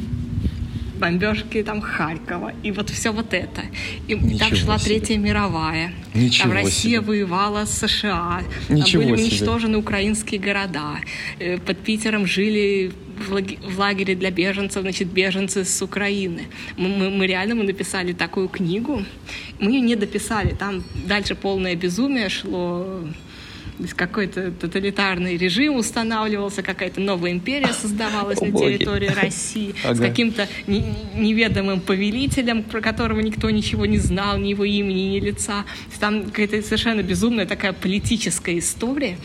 бомбежки 0.99 1.63
там 1.63 1.81
Харькова, 1.81 2.53
и 2.63 2.71
вот 2.71 2.89
все 2.89 3.11
вот 3.11 3.33
это. 3.33 3.61
И 4.07 4.13
Ничего 4.13 4.39
там 4.39 4.55
шла 4.55 4.77
себе. 4.77 4.99
Третья 4.99 5.17
мировая. 5.17 5.93
Ничего 6.13 6.49
там 6.49 6.53
Россия 6.53 6.99
себе. 6.99 7.01
воевала 7.01 7.65
с 7.65 7.87
США. 7.87 8.43
Ничего 8.69 9.03
там 9.03 9.11
были 9.11 9.21
уничтожены 9.21 9.73
себе. 9.73 9.79
украинские 9.79 10.39
города. 10.39 10.95
Э, 11.39 11.57
под 11.57 11.79
Питером 11.79 12.25
жили 12.25 12.91
в 13.17 13.79
лагере 13.79 14.15
для 14.15 14.29
беженцев, 14.29 14.81
значит, 14.81 15.07
беженцы 15.07 15.63
с 15.63 15.81
Украины. 15.81 16.43
Мы, 16.77 16.89
мы, 16.89 17.09
мы 17.09 17.27
реально 17.27 17.55
мы 17.55 17.63
написали 17.63 18.13
такую 18.13 18.47
книгу. 18.47 19.03
Мы 19.59 19.71
ее 19.71 19.81
не 19.81 19.95
дописали. 19.95 20.53
Там 20.53 20.83
дальше 21.07 21.35
полное 21.35 21.75
безумие 21.75 22.29
шло 22.29 23.01
какой-то 23.93 24.51
тоталитарный 24.51 25.37
режим 25.37 25.75
устанавливался, 25.75 26.61
какая-то 26.61 27.01
новая 27.01 27.31
империя 27.31 27.73
создавалась 27.73 28.37
О, 28.41 28.45
на 28.45 28.51
территории 28.57 29.09
боги. 29.09 29.19
России 29.19 29.75
ага. 29.83 29.95
с 29.95 29.99
каким-то 29.99 30.47
неведомым 30.67 31.81
повелителем, 31.81 32.63
про 32.63 32.81
которого 32.81 33.19
никто 33.19 33.49
ничего 33.49 33.85
не 33.85 33.97
знал, 33.97 34.37
ни 34.37 34.49
его 34.49 34.63
имени, 34.63 35.15
ни 35.15 35.19
лица. 35.19 35.65
Там 35.99 36.25
какая-то 36.25 36.61
совершенно 36.61 37.01
безумная 37.01 37.45
такая 37.45 37.73
политическая 37.73 38.57
история. 38.59 39.17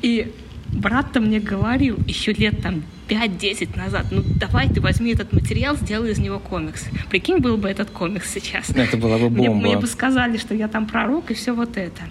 И 0.00 0.32
брат-то 0.72 1.20
мне 1.20 1.38
говорил 1.38 1.98
еще 2.06 2.32
лет 2.32 2.62
там 2.62 2.82
5-10 3.08 3.76
назад, 3.76 4.06
ну 4.10 4.22
давай 4.24 4.68
ты 4.68 4.80
возьми 4.80 5.12
этот 5.12 5.32
материал, 5.32 5.76
сделай 5.76 6.12
из 6.12 6.18
него 6.18 6.38
комикс. 6.38 6.86
Прикинь, 7.10 7.38
был 7.38 7.56
бы 7.56 7.68
этот 7.68 7.90
комикс 7.90 8.32
сейчас. 8.32 8.70
Это 8.70 8.96
была 8.96 9.18
бы 9.18 9.28
бомба. 9.28 9.54
Мне, 9.54 9.66
мне 9.66 9.78
бы 9.78 9.86
сказали, 9.86 10.38
что 10.38 10.54
я 10.54 10.68
там 10.68 10.86
пророк 10.86 11.30
и 11.30 11.34
все 11.34 11.52
вот 11.52 11.76
это. 11.76 12.02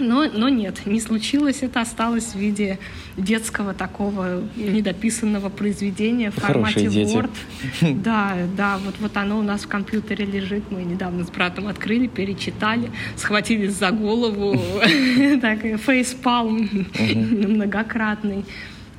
Но, 0.00 0.26
но 0.32 0.48
нет, 0.48 0.86
не 0.86 1.00
случилось. 1.00 1.62
Это 1.62 1.80
осталось 1.80 2.34
в 2.34 2.36
виде 2.36 2.78
детского 3.16 3.74
такого 3.74 4.42
недописанного 4.56 5.48
произведения 5.48 6.30
в 6.30 6.34
формате 6.34 6.88
дети. 6.88 7.14
Word. 7.14 7.30
Да, 8.02 8.36
да, 8.56 8.78
вот, 8.78 8.94
вот 9.00 9.16
оно 9.16 9.38
у 9.38 9.42
нас 9.42 9.62
в 9.62 9.68
компьютере 9.68 10.24
лежит. 10.24 10.70
Мы 10.70 10.82
недавно 10.82 11.24
с 11.24 11.30
братом 11.30 11.68
открыли, 11.68 12.06
перечитали, 12.06 12.90
схватились 13.16 13.74
за 13.74 13.90
голову, 13.90 14.58
так, 15.40 15.60
фейспалм 15.80 16.88
многократный. 16.98 18.44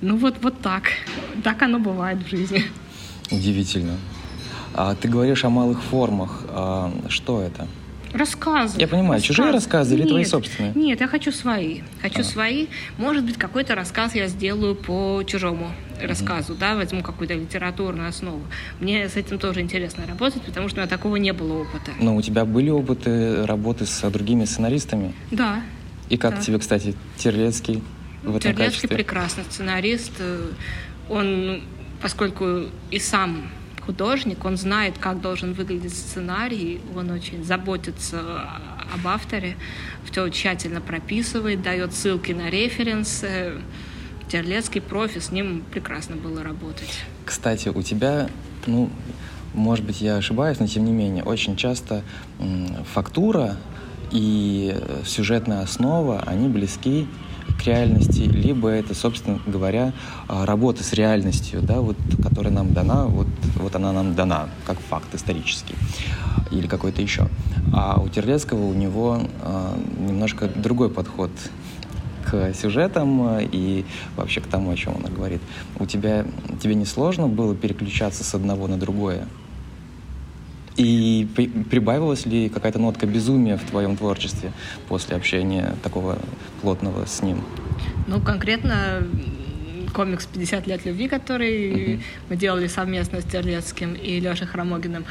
Ну 0.02 0.18
вот, 0.18 0.36
вот 0.42 0.60
так. 0.62 0.84
Так 1.44 1.62
оно 1.64 1.80
бывает 1.80 2.20
в 2.24 2.30
жизни. 2.30 2.64
Удивительно. 3.32 3.98
А 4.74 4.96
ты 4.96 5.08
говоришь 5.08 5.44
о 5.44 5.50
малых 5.50 5.82
формах. 5.82 6.44
А 6.50 6.92
что 7.08 7.42
это? 7.42 7.68
Рассказы. 8.14 8.80
Я 8.80 8.88
понимаю, 8.88 9.14
рассказы. 9.14 9.28
чужие 9.28 9.52
рассказы 9.52 9.96
нет, 9.96 10.02
или 10.02 10.10
твои 10.10 10.26
собственные? 10.26 10.74
Нет, 10.76 11.02
я 11.02 11.08
хочу 11.08 11.32
свои. 11.32 11.82
Хочу 12.02 12.22
а. 12.22 12.24
свои. 12.24 12.68
Может 12.98 13.26
быть, 13.26 13.38
какой-то 13.38 13.74
рассказ 13.74 14.14
я 14.14 14.28
сделаю 14.28 14.76
по 14.76 15.24
чужому 15.26 15.72
рассказу, 16.02 16.54
mm-hmm. 16.54 16.60
да, 16.60 16.76
возьму 16.76 17.02
какую-то 17.02 17.34
литературную 17.34 18.10
основу. 18.10 18.42
Мне 18.80 19.10
с 19.10 19.16
этим 19.16 19.40
тоже 19.40 19.62
интересно 19.62 20.06
работать, 20.06 20.44
потому 20.44 20.70
что 20.70 20.78
у 20.78 20.82
меня 20.82 20.90
такого 20.90 21.16
не 21.16 21.34
было 21.34 21.62
опыта. 21.62 21.92
Но 22.00 22.16
у 22.16 22.22
тебя 22.22 22.46
были 22.46 22.70
опыты 22.70 23.46
работы 23.46 23.86
с 23.86 24.10
другими 24.12 24.46
сценаристами? 24.46 25.14
Да. 25.32 25.62
И 26.10 26.18
как 26.18 26.36
да. 26.36 26.42
тебе, 26.42 26.60
кстати, 26.60 26.96
Терлецкий 27.18 27.82
в 28.22 28.36
этом 28.36 28.54
Терлецкий 28.54 28.66
качестве? 28.66 28.90
прекрасный 28.90 29.44
сценарист. 29.46 30.14
Он, 31.10 31.62
поскольку 32.02 32.66
и 32.92 33.00
сам 33.00 33.50
художник, 33.86 34.46
он 34.46 34.58
знает, 34.58 34.98
как 34.98 35.22
должен 35.22 35.54
выглядеть 35.54 35.94
сценарий, 35.94 36.82
он 36.96 37.10
очень 37.10 37.44
заботится 37.44 38.20
об 38.94 39.08
авторе, 39.08 39.58
все 40.10 40.30
тщательно 40.30 40.82
прописывает, 40.82 41.62
дает 41.62 41.94
ссылки 41.94 42.32
на 42.32 42.50
референсы. 42.50 43.54
Терлецкий 44.30 44.82
профи, 44.82 45.20
с 45.20 45.32
ним 45.32 45.64
прекрасно 45.70 46.16
было 46.16 46.44
работать. 46.44 47.04
Кстати, 47.26 47.70
у 47.70 47.82
тебя, 47.84 48.30
ну, 48.66 48.90
может 49.54 49.86
быть, 49.86 50.02
я 50.02 50.16
ошибаюсь, 50.16 50.60
но 50.60 50.66
тем 50.66 50.86
не 50.86 50.92
менее, 50.92 51.24
очень 51.24 51.56
часто 51.56 52.04
фактура 52.94 53.58
и 54.12 54.76
сюжетная 55.06 55.62
основа, 55.62 56.24
они 56.26 56.48
близки 56.48 57.08
к 57.60 57.66
реальности, 57.66 58.22
либо 58.22 58.70
это, 58.70 58.94
собственно 58.94 59.40
говоря, 59.46 59.94
а, 60.28 60.46
работа 60.46 60.84
с 60.84 60.94
реальностью, 60.94 61.62
да, 61.62 61.82
вот, 61.82 61.98
которая 62.22 62.54
нам 62.54 62.74
дана, 62.74 63.06
вот, 63.06 63.28
вот 63.56 63.76
она 63.76 63.92
нам 63.92 64.16
дана, 64.16 64.50
как 64.66 64.80
факт 64.80 65.14
исторический, 65.14 65.76
или 66.52 66.68
какой-то 66.68 67.02
еще. 67.02 67.28
А 67.74 68.00
у 68.00 68.10
Терлецкого 68.10 68.66
у 68.66 68.74
него 68.74 69.20
э, 69.42 69.76
немножко 70.00 70.48
другой 70.48 70.90
подход 70.90 71.32
к 72.26 72.54
сюжетам 72.54 73.40
и 73.40 73.86
вообще 74.16 74.42
к 74.42 74.48
тому, 74.48 74.72
о 74.72 74.76
чем 74.76 74.96
он 74.96 75.14
говорит. 75.14 75.42
У 75.80 75.86
тебя, 75.86 76.26
тебе 76.62 76.76
не 76.76 76.86
сложно 76.86 77.28
было 77.28 77.56
переключаться 77.56 78.24
с 78.24 78.34
одного 78.34 78.68
на 78.68 78.78
другое? 78.78 79.28
И 80.76 81.28
прибавилась 81.70 82.26
ли 82.26 82.50
какая-то 82.50 82.80
нотка 82.80 83.06
безумия 83.06 83.58
в 83.58 83.64
твоем 83.64 83.96
творчестве 83.96 84.52
после 84.88 85.16
общения 85.16 85.76
такого 85.84 86.18
плотного 86.62 87.06
с 87.06 87.22
ним? 87.22 87.44
Ну, 88.08 88.20
конкретно 88.20 89.04
комикс 89.94 90.28
«50 90.34 90.68
лет 90.68 90.86
любви», 90.86 91.08
который 91.08 91.74
uh-huh. 91.74 92.02
мы 92.30 92.36
делали 92.36 92.68
совместно 92.68 93.22
с 93.22 93.26
Терлецким 93.26 93.94
и 93.94 94.20
Лешей 94.20 94.48
Хромогиным, 94.48 95.06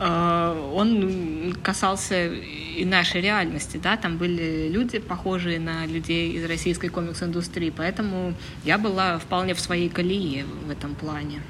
э, 0.00 0.70
он 0.74 1.54
касался 1.62 2.26
и 2.26 2.84
нашей 2.84 3.20
реальности, 3.20 3.78
да, 3.82 3.96
там 3.96 4.18
были 4.18 4.68
люди, 4.68 4.98
похожие 4.98 5.60
на 5.60 5.86
людей 5.86 6.32
из 6.32 6.44
российской 6.44 6.88
комикс-индустрии, 6.88 7.72
поэтому 7.74 8.34
я 8.64 8.78
была 8.78 9.18
вполне 9.18 9.54
в 9.54 9.60
своей 9.60 9.88
колее 9.88 10.44
в 10.66 10.70
этом 10.70 10.94
плане. 10.94 11.40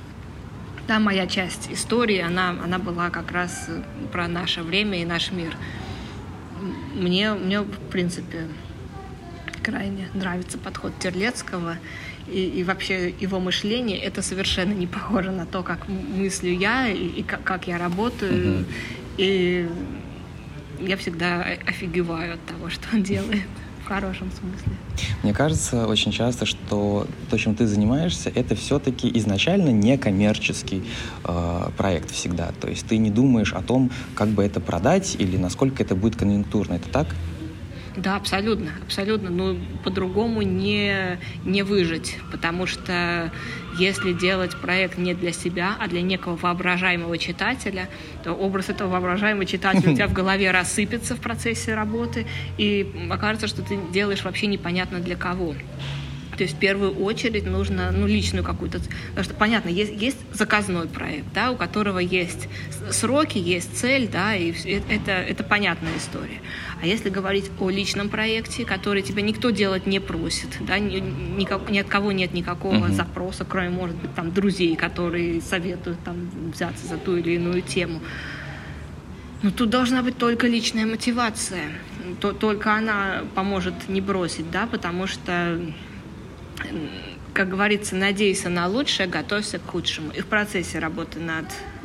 Да, 0.87 1.01
моя 1.01 1.27
часть 1.27 1.69
истории, 1.73 2.21
она, 2.21 2.51
она 2.51 2.79
была 2.79 3.11
как 3.11 3.33
раз 3.33 3.69
про 4.13 4.29
наше 4.29 4.63
время 4.63 5.03
и 5.03 5.05
наш 5.05 5.33
мир. 5.33 5.57
Мне, 6.95 7.33
мне 7.35 7.61
в 7.61 7.91
принципе, 7.91 8.47
крайне 9.65 10.09
нравится 10.15 10.59
подход 10.59 10.93
Терлецкого 11.01 11.79
и, 12.29 12.45
и 12.45 12.63
вообще 12.63 13.11
его 13.11 13.41
мышление. 13.41 13.99
Это 13.99 14.23
совершенно 14.23 14.73
не 14.73 14.87
похоже 14.87 15.33
на 15.33 15.45
то, 15.45 15.65
как 15.65 15.89
мыслю 15.89 16.53
я 16.53 16.89
и, 16.89 17.07
и 17.07 17.23
как, 17.25 17.43
как 17.43 17.67
я 17.67 17.79
работаю. 17.79 18.61
Угу. 18.61 18.65
И 19.19 19.69
я 20.79 20.97
всегда 20.97 21.43
офигеваю 21.67 22.35
от 22.35 22.47
того, 22.47 22.71
что 22.71 22.87
он 22.93 23.03
делает 23.03 23.49
в 23.87 23.89
хорошем 23.89 24.31
смысле. 24.33 24.73
Мне 25.23 25.33
кажется 25.33 25.87
очень 25.87 26.11
часто, 26.11 26.45
что 26.45 27.07
то, 27.31 27.39
чем 27.39 27.55
ты 27.55 27.69
занимаешься, 27.69 28.31
это 28.35 28.57
все-таки 28.57 29.09
изначально 29.19 29.69
не 29.69 29.97
коммерческий 29.97 30.83
э, 31.25 31.69
проект 31.77 32.11
всегда. 32.11 32.51
То 32.61 32.69
есть 32.69 32.87
ты 32.89 32.97
не 32.97 33.11
думаешь 33.11 33.53
о 33.53 33.63
том, 33.63 33.93
как 34.17 34.29
бы 34.29 34.45
это 34.45 34.61
продать 34.61 35.15
или 35.19 35.37
насколько 35.37 35.85
это 35.85 35.95
будет 35.95 36.17
конъюнктурно. 36.17 36.75
Это 36.75 36.89
так? 36.89 37.07
Да, 37.97 38.17
абсолютно, 38.17 38.73
абсолютно. 38.85 39.31
Но 39.31 39.57
по-другому 39.85 40.43
не, 40.43 41.19
не 41.45 41.63
выжить, 41.63 42.19
потому 42.33 42.67
что 42.67 43.31
если 43.79 44.13
делать 44.13 44.57
проект 44.57 44.99
не 44.99 45.15
для 45.15 45.33
себя, 45.33 45.77
а 45.81 45.89
для 45.89 46.03
некого 46.03 46.37
воображаемого 46.37 47.19
читателя, 47.19 47.89
то 48.25 48.33
образ 48.33 48.69
этого 48.69 48.91
воображаемого 48.91 49.45
читателя 49.45 49.93
у 49.93 49.95
тебя 49.95 50.09
в 50.09 50.13
голове 50.21 50.51
рассыпется 50.51 51.17
в 51.17 51.21
процессе 51.21 51.75
работы, 51.75 52.27
и 52.59 53.09
окажется, 53.11 53.47
что 53.47 53.63
ты 53.63 53.79
делаешь 53.93 54.25
вообще 54.25 54.47
непонятно 54.47 55.01
для 55.01 55.17
кого. 55.17 55.55
То 56.37 56.43
есть 56.43 56.57
в 56.57 56.59
первую 56.59 56.93
очередь 57.03 57.47
нужно 57.47 57.91
ну, 57.93 58.07
личную 58.07 58.45
какую-то... 58.45 58.81
Потому 59.11 59.25
что, 59.25 59.35
понятно, 59.35 59.69
есть, 59.69 59.93
есть 59.93 60.19
заказной 60.33 60.87
проект, 60.87 61.27
да, 61.35 61.51
у 61.51 61.57
которого 61.57 61.99
есть 61.99 62.49
сроки, 62.91 63.39
есть 63.39 63.77
цель, 63.77 64.09
да, 64.09 64.35
и 64.35 64.53
это, 64.53 65.13
это 65.13 65.45
понятная 65.45 65.97
история. 65.97 66.41
А 66.83 66.87
если 66.87 67.09
говорить 67.09 67.51
о 67.59 67.71
личном 67.71 68.09
проекте, 68.09 68.65
который 68.65 69.03
тебя 69.03 69.23
никто 69.23 69.51
делать 69.51 69.87
не 69.87 69.99
просит, 69.99 70.49
да, 70.61 70.79
ни, 70.79 71.01
никак, 71.01 71.71
ни 71.71 71.79
от 71.79 71.89
кого 71.89 72.13
нет 72.13 72.35
никакого 72.35 72.87
uh-huh. 72.87 72.93
запроса, 72.93 73.47
кроме, 73.49 73.71
может 73.71 73.97
быть, 73.97 74.15
там, 74.15 74.33
друзей, 74.33 74.77
которые 74.77 75.41
советуют 75.41 75.99
там, 76.05 76.31
взяться 76.53 76.87
за 76.87 76.99
ту 76.99 77.17
или 77.17 77.37
иную 77.37 77.63
тему, 77.63 78.01
ну, 79.43 79.51
тут 79.51 79.71
должна 79.71 80.03
быть 80.03 80.19
только 80.19 80.47
личная 80.47 80.87
мотивация. 80.87 81.71
То, 82.21 82.33
только 82.33 82.75
она 82.75 83.23
поможет 83.35 83.75
не 83.89 84.01
бросить, 84.01 84.51
да, 84.51 84.67
потому 84.67 85.07
что 85.07 85.61
как 87.33 87.51
говорится, 87.51 87.97
надейся 87.97 88.49
на 88.49 88.67
лучшее, 88.67 89.09
готовься 89.09 89.59
к 89.59 89.67
худшему. 89.67 90.11
И 90.13 90.21
в 90.21 90.27
процессе 90.27 90.79
работы 90.79 91.21
над 91.21 91.45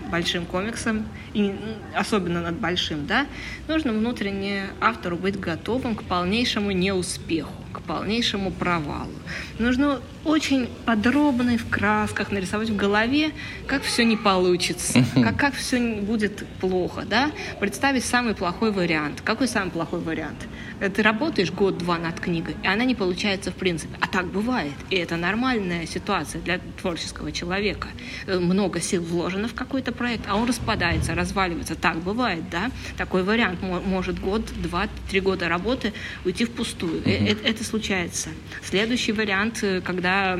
большим 0.09 0.45
комиксом, 0.45 1.05
и 1.33 1.55
особенно 1.95 2.41
над 2.41 2.55
большим, 2.55 3.05
да, 3.07 3.25
нужно 3.67 3.93
внутренне 3.93 4.67
автору 4.79 5.17
быть 5.17 5.39
готовым 5.39 5.95
к 5.95 6.03
полнейшему 6.03 6.71
неуспеху, 6.71 7.53
к 7.73 7.81
полнейшему 7.81 8.51
провалу. 8.51 9.11
Нужно 9.57 10.01
очень 10.23 10.69
подробно 10.85 11.51
и 11.51 11.57
в 11.57 11.69
красках 11.69 12.31
нарисовать 12.31 12.69
в 12.69 12.75
голове, 12.75 13.31
как 13.67 13.83
все 13.83 14.03
не 14.05 14.17
получится, 14.17 15.03
как, 15.15 15.37
как 15.37 15.53
все 15.53 16.01
будет 16.01 16.45
плохо, 16.59 17.03
да? 17.05 17.31
Представить 17.59 18.05
самый 18.05 18.35
плохой 18.35 18.71
вариант. 18.71 19.21
Какой 19.21 19.47
самый 19.47 19.71
плохой 19.71 19.99
вариант? 19.99 20.47
Ты 20.79 21.03
работаешь 21.03 21.51
год-два 21.51 21.99
над 21.99 22.19
книгой, 22.19 22.55
и 22.63 22.67
она 22.67 22.85
не 22.85 22.95
получается 22.95 23.51
в 23.51 23.55
принципе. 23.55 23.95
А 23.99 24.07
так 24.07 24.25
бывает. 24.27 24.73
И 24.89 24.95
это 24.95 25.15
нормальная 25.15 25.85
ситуация 25.85 26.41
для 26.41 26.59
творческого 26.81 27.31
человека. 27.31 27.87
Э, 28.25 28.39
много 28.39 28.81
сил 28.81 29.03
вложено 29.03 29.47
в 29.47 29.53
какой-то 29.53 29.91
проект, 29.91 30.23
а 30.27 30.35
он 30.35 30.47
распадается, 30.47 31.13
разваливается. 31.13 31.75
Так 31.75 31.97
бывает, 31.97 32.49
да? 32.49 32.71
Такой 32.97 33.21
вариант 33.23 33.59
может 33.61 34.19
год, 34.19 34.43
два, 34.61 34.87
три 35.09 35.19
года 35.19 35.49
работы 35.49 35.93
уйти 36.25 36.45
впустую. 36.45 37.01
Uh-huh. 37.01 37.31
Это, 37.31 37.47
это 37.47 37.63
случается. 37.63 38.29
Следующий 38.63 39.11
вариант, 39.11 39.59
э, 39.61 39.81
когда 40.11 40.39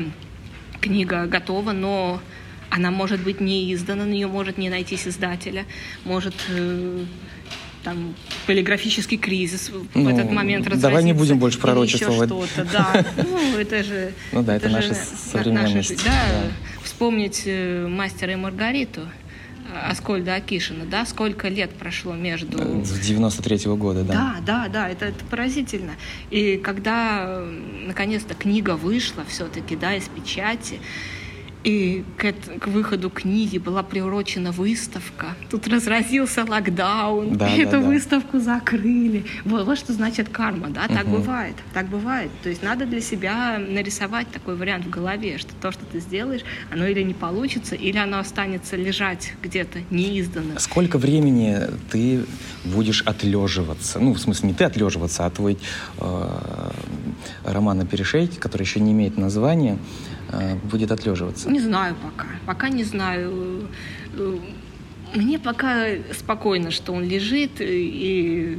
книга 0.80 1.26
готова, 1.26 1.72
но 1.72 2.20
она 2.70 2.90
может 2.90 3.20
быть 3.20 3.40
не 3.40 3.72
издана, 3.72 4.04
на 4.04 4.10
нее 4.10 4.26
может 4.26 4.58
не 4.58 4.68
найтись 4.68 5.06
издателя, 5.06 5.64
может 6.04 6.34
там 7.84 8.14
полиграфический 8.46 9.18
кризис 9.18 9.72
ну, 9.94 10.04
в 10.04 10.08
этот 10.08 10.30
момент 10.30 10.66
разразится. 10.66 10.88
Давай 10.88 11.02
не 11.02 11.12
будем 11.12 11.38
больше 11.38 11.58
пророчествовать. 11.58 12.28
что-то, 12.28 12.64
да. 12.72 13.04
Ну, 13.16 13.58
это 13.58 13.82
же... 13.82 14.12
Ну 14.30 14.44
да, 14.44 14.54
это, 14.54 14.66
это 14.66 14.76
наша 14.76 14.94
современность. 14.94 15.90
Наша, 15.90 16.04
да, 16.04 16.12
да, 16.12 16.52
вспомнить 16.84 17.42
э, 17.44 17.88
«Мастера 17.88 18.34
и 18.34 18.36
Маргариту», 18.36 19.00
э, 19.00 19.21
Аскольда 19.88 20.34
Акишина, 20.36 20.84
да, 20.84 21.04
сколько 21.06 21.48
лет 21.48 21.70
прошло 21.70 22.14
между... 22.14 22.58
Э, 22.58 22.84
с 22.84 23.10
93-го 23.10 23.76
года, 23.76 24.02
да. 24.04 24.12
Да, 24.12 24.36
да, 24.44 24.68
да, 24.68 24.88
это, 24.88 25.06
это 25.06 25.24
поразительно. 25.24 25.92
И 26.30 26.56
когда 26.56 27.42
наконец-то 27.86 28.34
книга 28.34 28.76
вышла 28.76 29.24
все-таки, 29.28 29.76
да, 29.76 29.94
из 29.94 30.04
печати, 30.08 30.80
и 31.64 32.04
к, 32.16 32.32
к 32.60 32.66
выходу 32.66 33.10
книги 33.10 33.58
была 33.58 33.82
приурочена 33.82 34.52
выставка. 34.52 35.34
Тут 35.50 35.68
разразился 35.68 36.44
локдаун, 36.44 37.36
да, 37.36 37.48
эту 37.56 37.72
да, 37.72 37.80
выставку 37.80 38.40
закрыли. 38.40 39.24
Вот, 39.44 39.66
вот 39.66 39.78
что 39.78 39.92
значит 39.92 40.28
карма, 40.28 40.70
да, 40.70 40.88
так 40.88 41.06
угу. 41.06 41.18
бывает, 41.18 41.54
так 41.72 41.88
бывает. 41.88 42.30
То 42.42 42.48
есть 42.48 42.62
надо 42.62 42.86
для 42.86 43.00
себя 43.00 43.58
нарисовать 43.58 44.28
такой 44.30 44.56
вариант 44.56 44.86
в 44.86 44.90
голове, 44.90 45.38
что 45.38 45.52
то, 45.60 45.72
что 45.72 45.84
ты 45.84 46.00
сделаешь, 46.00 46.42
оно 46.72 46.86
или 46.86 47.02
не 47.02 47.14
получится, 47.14 47.74
или 47.74 47.96
оно 47.96 48.18
останется 48.18 48.76
лежать 48.76 49.34
где-то 49.42 49.80
неизданным. 49.90 50.58
Сколько 50.58 50.98
времени 50.98 51.58
ты 51.90 52.24
будешь 52.64 53.02
отлеживаться? 53.02 53.98
Ну, 54.00 54.14
в 54.14 54.18
смысле, 54.18 54.48
не 54.48 54.54
ты 54.54 54.64
отлеживаться, 54.64 55.26
а 55.26 55.30
твой 55.30 55.58
э, 55.98 56.70
роман 57.44 57.78
на 57.78 57.86
перешейке, 57.86 58.40
который 58.40 58.62
еще 58.62 58.80
не 58.80 58.92
имеет 58.92 59.16
названия, 59.16 59.78
будет 60.64 60.90
отлеживаться? 60.90 61.50
Не 61.50 61.60
знаю 61.60 61.96
пока. 62.02 62.26
Пока 62.46 62.68
не 62.68 62.84
знаю. 62.84 63.68
Мне 65.14 65.38
пока 65.38 65.86
спокойно, 66.12 66.70
что 66.70 66.92
он 66.92 67.04
лежит, 67.04 67.60
и, 67.60 68.58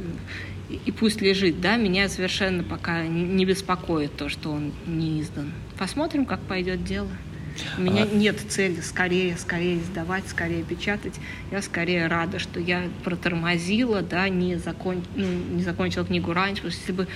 и 0.68 0.92
пусть 0.92 1.20
лежит, 1.20 1.60
да, 1.60 1.76
меня 1.76 2.08
совершенно 2.08 2.62
пока 2.62 3.06
не 3.06 3.44
беспокоит 3.44 4.16
то, 4.16 4.28
что 4.28 4.50
он 4.50 4.72
не 4.86 5.20
издан. 5.20 5.52
Посмотрим, 5.78 6.26
как 6.26 6.40
пойдет 6.40 6.84
дело. 6.84 7.08
У 7.78 7.82
меня 7.82 8.04
а... 8.04 8.06
нет 8.06 8.36
цели 8.48 8.80
скорее, 8.80 9.36
скорее 9.36 9.78
издавать, 9.78 10.24
скорее 10.28 10.62
печатать. 10.62 11.14
Я 11.50 11.62
скорее 11.62 12.06
рада, 12.06 12.38
что 12.38 12.60
я 12.60 12.88
протормозила, 13.04 14.02
да, 14.02 14.28
не, 14.28 14.56
закон... 14.56 15.02
ну, 15.14 15.26
не 15.26 15.62
закончила 15.62 16.04
книгу 16.04 16.32
раньше, 16.32 16.62
потому 16.62 16.72
что 16.72 16.80
если 16.80 16.92
бы 16.92 17.08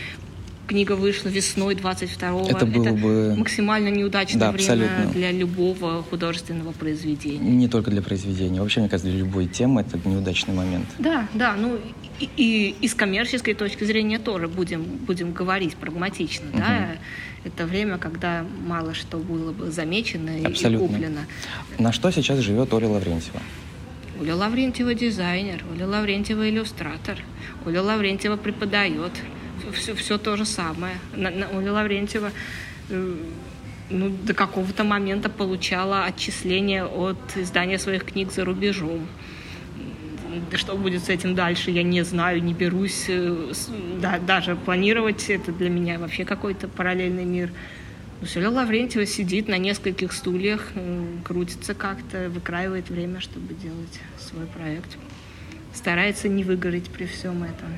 книга 0.68 0.92
вышла 0.92 1.28
весной 1.28 1.74
22-го. 1.74 2.48
Это 2.48 2.66
было 2.66 2.84
это 2.84 2.92
бы... 2.94 3.34
максимально 3.36 3.88
неудачное 3.88 4.40
да, 4.40 4.52
время 4.52 4.84
абсолютно. 4.84 5.12
для 5.12 5.32
любого 5.32 6.02
художественного 6.04 6.72
произведения. 6.72 7.50
Не 7.50 7.68
только 7.68 7.90
для 7.90 8.02
произведения. 8.02 8.60
Вообще, 8.60 8.80
мне 8.80 8.88
кажется, 8.88 9.10
для 9.10 9.18
любой 9.18 9.46
темы 9.46 9.80
это 9.80 9.98
неудачный 10.08 10.54
момент. 10.54 10.86
Да, 10.98 11.26
да. 11.34 11.56
Ну, 11.56 11.78
и, 12.20 12.28
и, 12.36 12.76
и 12.80 12.86
с 12.86 12.94
коммерческой 12.94 13.54
точки 13.54 13.84
зрения 13.84 14.18
тоже 14.18 14.46
будем, 14.46 14.82
будем 14.82 15.32
говорить 15.32 15.74
прагматично. 15.76 16.48
Угу. 16.50 16.58
Да? 16.58 16.88
Это 17.44 17.66
время, 17.66 17.98
когда 17.98 18.44
мало 18.66 18.94
что 18.94 19.16
было 19.16 19.52
бы 19.52 19.70
замечено 19.70 20.32
абсолютно. 20.44 20.84
и 20.84 20.88
куплено. 20.88 21.20
На 21.78 21.92
что 21.92 22.10
сейчас 22.10 22.38
живет 22.40 22.72
Оля 22.74 22.88
Лаврентьева? 22.88 23.40
Оля 24.20 24.34
Лаврентьева 24.34 24.94
дизайнер, 24.94 25.64
Оля 25.72 25.86
Лаврентьева 25.86 26.50
иллюстратор, 26.50 27.18
Оля 27.64 27.82
Лаврентьева 27.82 28.36
преподает, 28.36 29.12
все, 29.72 29.94
все 29.94 30.18
то 30.18 30.36
же 30.36 30.44
самое. 30.44 30.96
Оля 31.52 31.72
Лаврентьева 31.72 32.30
э, 32.90 33.16
ну, 33.90 34.10
до 34.10 34.34
какого-то 34.34 34.84
момента 34.84 35.28
получала 35.30 36.04
отчисления 36.04 36.84
от 36.84 37.18
издания 37.36 37.78
своих 37.78 38.04
книг 38.04 38.32
за 38.32 38.44
рубежом. 38.44 39.06
Что 40.52 40.76
будет 40.76 41.04
с 41.04 41.08
этим 41.08 41.34
дальше, 41.34 41.70
я 41.70 41.82
не 41.82 42.02
знаю, 42.04 42.42
не 42.42 42.52
берусь 42.52 43.06
э, 43.08 43.52
да, 44.00 44.18
даже 44.18 44.56
планировать. 44.56 45.30
Это 45.30 45.52
для 45.52 45.70
меня 45.70 45.98
вообще 45.98 46.24
какой-то 46.24 46.68
параллельный 46.68 47.24
мир. 47.24 47.50
Но 48.20 48.26
Оля 48.36 48.50
Лаврентьева 48.50 49.06
сидит 49.06 49.48
на 49.48 49.58
нескольких 49.58 50.12
стульях, 50.12 50.72
э, 50.74 51.06
крутится 51.24 51.74
как-то, 51.74 52.28
выкраивает 52.28 52.90
время, 52.90 53.20
чтобы 53.20 53.54
делать 53.54 54.00
свой 54.18 54.46
проект. 54.46 54.96
Старается 55.72 56.28
не 56.28 56.44
выгореть 56.44 56.90
при 56.90 57.06
всем 57.06 57.42
этом. 57.44 57.68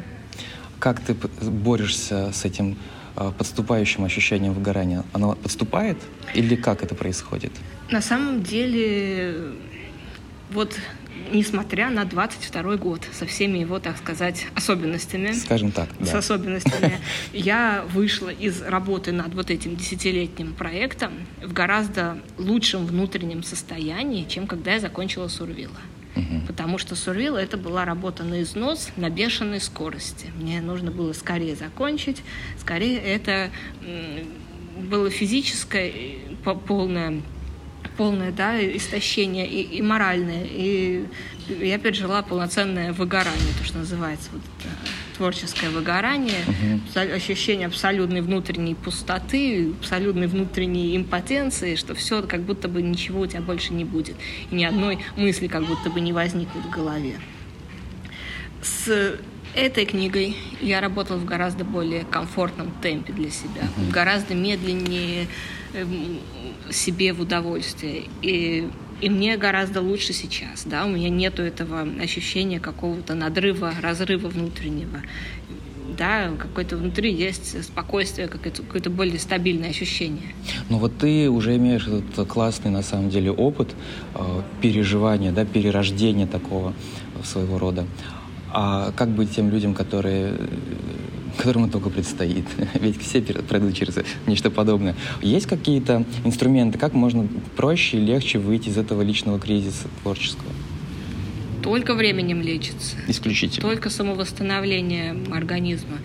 Как 0.81 1.01
ты 1.01 1.14
борешься 1.14 2.33
с 2.33 2.45
этим 2.45 2.77
а, 3.14 3.31
подступающим 3.31 4.05
ощущением 4.05 4.55
выгорания? 4.55 5.05
Оно 5.12 5.35
подступает 5.35 5.99
или 6.35 6.57
как 6.57 6.83
это 6.83 6.95
происходит? 6.95 7.53
На 7.90 8.01
самом 8.01 8.43
деле, 8.43 9.53
вот 10.51 10.75
несмотря 11.33 11.90
на 11.90 12.05
22 12.05 12.77
год, 12.77 13.03
со 13.12 13.27
всеми 13.27 13.59
его, 13.59 13.79
так 13.79 13.99
сказать, 13.99 14.47
особенностями. 14.55 15.33
Скажем 15.33 15.71
так, 15.71 15.88
да. 15.99 16.07
С 16.07 16.14
особенностями. 16.14 16.99
Я 17.33 17.85
вышла 17.93 18.31
из 18.31 18.62
работы 18.62 19.12
над 19.12 19.35
вот 19.35 19.51
этим 19.51 19.77
десятилетним 19.77 20.55
проектом 20.55 21.12
в 21.43 21.53
гораздо 21.53 22.19
лучшем 22.38 22.87
внутреннем 22.87 23.43
состоянии, 23.43 24.25
чем 24.25 24.47
когда 24.47 24.73
я 24.73 24.81
закончила 24.81 25.29
Сурвила. 25.29 25.77
Угу. 26.20 26.46
Потому 26.46 26.78
что 26.78 26.94
Сурвилла 26.94 27.38
это 27.38 27.56
была 27.56 27.85
работа 27.85 28.24
на 28.24 28.42
износ, 28.42 28.90
на 28.96 29.11
бешеной 29.11 29.61
скорости. 29.61 30.26
Мне 30.37 30.61
нужно 30.61 30.90
было 30.90 31.12
скорее 31.12 31.56
закончить, 31.56 32.22
скорее 32.59 32.98
это 32.98 33.50
было 34.76 35.11
физическое 35.11 35.92
полное 36.66 37.22
полное 37.96 38.33
да, 38.33 38.59
истощение 38.59 39.46
и, 39.46 39.62
и 39.62 39.83
моральное. 39.83 40.46
И 40.48 41.04
я 41.48 41.78
пережила 41.78 42.22
полноценное 42.22 42.92
выгорание, 42.92 43.52
то, 43.59 43.64
что 43.64 43.78
называется 43.78 44.30
вот 44.33 44.42
творческое 45.20 45.68
выгорание, 45.68 46.40
угу. 46.46 47.14
ощущение 47.14 47.66
абсолютной 47.66 48.22
внутренней 48.22 48.74
пустоты, 48.74 49.70
абсолютной 49.78 50.28
внутренней 50.28 50.96
импотенции, 50.96 51.74
что 51.74 51.94
все 51.94 52.22
как 52.22 52.40
будто 52.40 52.68
бы 52.68 52.80
ничего 52.80 53.20
у 53.20 53.26
тебя 53.26 53.42
больше 53.42 53.74
не 53.74 53.85
будет. 53.85 54.16
И 54.50 54.54
ни 54.54 54.64
одной 54.64 54.98
мысли 55.18 55.46
как 55.46 55.66
будто 55.66 55.90
бы 55.90 56.00
не 56.00 56.14
возникнет 56.14 56.64
в 56.64 56.70
голове. 56.70 57.20
С 58.62 59.18
этой 59.54 59.85
книгой 59.85 60.38
я 60.62 60.80
работала 60.80 61.18
в 61.18 61.26
гораздо 61.26 61.64
более 61.64 62.06
комфортном 62.06 62.70
темпе 62.80 63.12
для 63.12 63.28
себя, 63.28 63.64
mm 63.76 63.90
гораздо 63.90 64.35
медленнее 64.35 65.28
эм, 65.74 66.18
себе 66.70 67.12
в 67.12 67.20
удовольствие. 67.20 68.04
И 68.22 68.70
и 69.01 69.09
мне 69.09 69.37
гораздо 69.37 69.81
лучше 69.81 70.13
сейчас, 70.13 70.65
да, 70.65 70.85
у 70.85 70.89
меня 70.89 71.09
нету 71.09 71.43
этого 71.43 71.87
ощущения 72.01 72.61
какого-то 72.61 73.15
надрыва, 73.15 73.73
разрыва 73.81 74.29
внутреннего. 74.29 75.01
Да, 75.99 76.31
какое-то 76.39 76.77
внутри 76.77 77.13
есть 77.13 77.63
спокойствие, 77.65 78.29
какое-то, 78.29 78.63
какое-то 78.63 78.91
более 78.91 79.19
стабильное 79.19 79.71
ощущение. 79.71 80.35
Ну 80.69 80.79
вот 80.79 80.97
ты 80.99 81.29
уже 81.29 81.57
имеешь 81.57 81.87
этот 81.87 82.27
классный, 82.29 82.71
на 82.71 82.83
самом 82.83 83.11
деле, 83.11 83.31
опыт 83.31 83.75
э, 84.15 84.43
переживания, 84.63 85.33
да, 85.33 85.45
перерождения 85.45 86.27
такого 86.27 86.75
своего 87.25 87.59
рода. 87.59 87.87
А 88.53 88.93
как 88.93 89.11
быть 89.11 89.35
тем 89.35 89.51
людям, 89.51 89.75
которые 89.75 90.35
которому 91.37 91.69
только 91.69 91.91
предстоит. 91.91 92.45
Ведь 92.75 93.01
все 93.01 93.21
пройдут 93.23 93.75
через 93.75 93.99
нечто 94.27 94.51
подобное. 94.51 94.95
Есть 95.23 95.47
какие-то 95.47 96.05
инструменты, 96.25 96.79
как 96.79 96.93
можно 96.93 97.27
проще 97.57 97.99
и 97.99 98.01
легче 98.01 98.39
выйти 98.39 98.69
из 98.69 98.79
этого 98.79 99.03
личного 99.03 99.39
кризиса 99.39 99.89
творческого? 100.03 100.51
Только 101.63 101.95
временем 101.95 102.41
лечится. 102.41 102.97
Исключительно. 103.07 103.69
Только 103.69 103.91
самовосстановление 103.91 105.15
организма. 105.31 105.99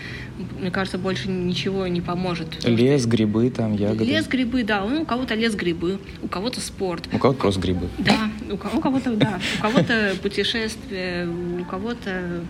Мне 0.60 0.70
кажется, 0.70 0.98
больше 0.98 1.30
ничего 1.30 1.88
не 1.88 2.02
поможет. 2.02 2.66
Лес, 2.66 3.02
что... 3.02 3.10
грибы, 3.10 3.50
там, 3.50 3.74
ягоды. 3.74 4.04
Лес, 4.04 4.28
грибы, 4.28 4.64
да. 4.64 4.84
Ну, 4.84 5.04
у 5.04 5.06
кого-то 5.06 5.34
лес, 5.34 5.56
грибы, 5.56 6.00
у 6.22 6.28
кого-то 6.28 6.60
спорт. 6.60 7.08
У 7.14 7.18
кого-то 7.18 7.40
просто 7.40 7.62
грибы. 7.62 7.88
Да, 8.00 8.30
у 8.52 8.58
кого-то, 8.58 9.16
да. 9.16 9.40
У 9.60 9.62
кого-то 9.62 10.16
путешествие, 10.22 11.28
у 11.28 11.66
кого-то 11.66 12.46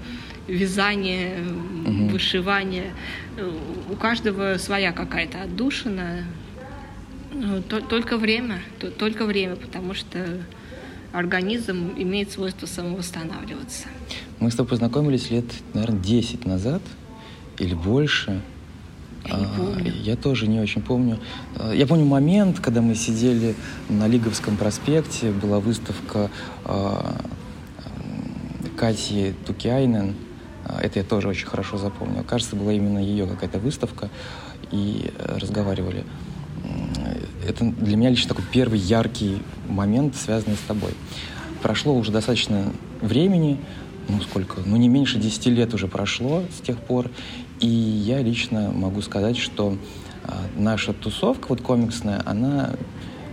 вязание, 0.48 1.40
угу. 1.86 2.08
вышивание. 2.08 2.94
У 3.90 3.96
каждого 3.96 4.58
своя 4.58 4.92
какая-то 4.92 5.42
отдушина. 5.44 6.24
Ну, 7.34 7.62
только 7.62 8.18
время, 8.18 8.62
только 8.98 9.26
время, 9.26 9.58
потому 9.58 9.94
что 9.94 10.40
организм 11.12 11.94
имеет 11.98 12.32
свойство 12.32 12.66
самовосстанавливаться. 12.66 13.88
Мы 14.40 14.52
с 14.52 14.56
тобой 14.56 14.70
познакомились 14.70 15.30
лет, 15.32 15.46
наверное, 15.74 16.00
10 16.00 16.46
назад 16.46 16.82
или 17.58 17.74
больше. 17.74 18.42
Я 19.28 19.36
не 19.36 19.46
помню. 19.46 19.94
Я 20.04 20.16
тоже 20.16 20.48
не 20.48 20.60
очень 20.60 20.82
помню. 20.82 21.20
А, 21.58 21.72
я 21.74 21.88
помню 21.88 22.06
момент, 22.06 22.60
когда 22.60 22.82
мы 22.82 22.96
сидели 22.96 23.56
на 23.90 24.08
Лиговском 24.08 24.58
проспекте, 24.58 25.32
была 25.32 25.60
выставка 25.60 26.30
а, 26.64 27.16
Кати 28.78 29.34
Тукиайнен. 29.46 30.16
А, 30.66 30.80
это 30.82 31.00
я 31.00 31.06
тоже 31.06 31.28
очень 31.28 31.48
хорошо 31.48 31.78
запомнил. 31.78 32.24
Кажется, 32.24 32.56
была 32.56 32.74
именно 32.74 33.00
ее 33.00 33.28
какая-то 33.28 33.60
выставка, 33.60 34.10
и 34.72 35.12
э, 35.18 35.38
разговаривали. 35.38 36.04
Это 37.48 37.64
для 37.66 37.96
меня 37.96 38.10
лично 38.10 38.30
такой 38.30 38.46
первый 38.52 38.80
яркий 38.80 39.42
момент, 39.68 40.16
связанный 40.16 40.56
с 40.58 40.68
тобой. 40.68 40.92
Прошло 41.62 41.94
уже 41.96 42.12
достаточно 42.12 42.72
времени, 43.02 43.60
ну 44.08 44.20
сколько, 44.22 44.62
ну 44.66 44.76
не 44.78 44.90
меньше 44.90 45.20
10 45.20 45.46
лет 45.48 45.74
уже 45.74 45.88
прошло 45.88 46.44
с 46.56 46.62
тех 46.62 46.78
пор, 46.78 47.12
и 47.66 47.68
я 47.68 48.22
лично 48.22 48.72
могу 48.72 49.02
сказать, 49.02 49.38
что 49.38 49.76
э, 50.24 50.32
наша 50.56 50.94
тусовка 50.94 51.48
вот 51.50 51.62
комиксная, 51.62 52.22
она 52.24 52.76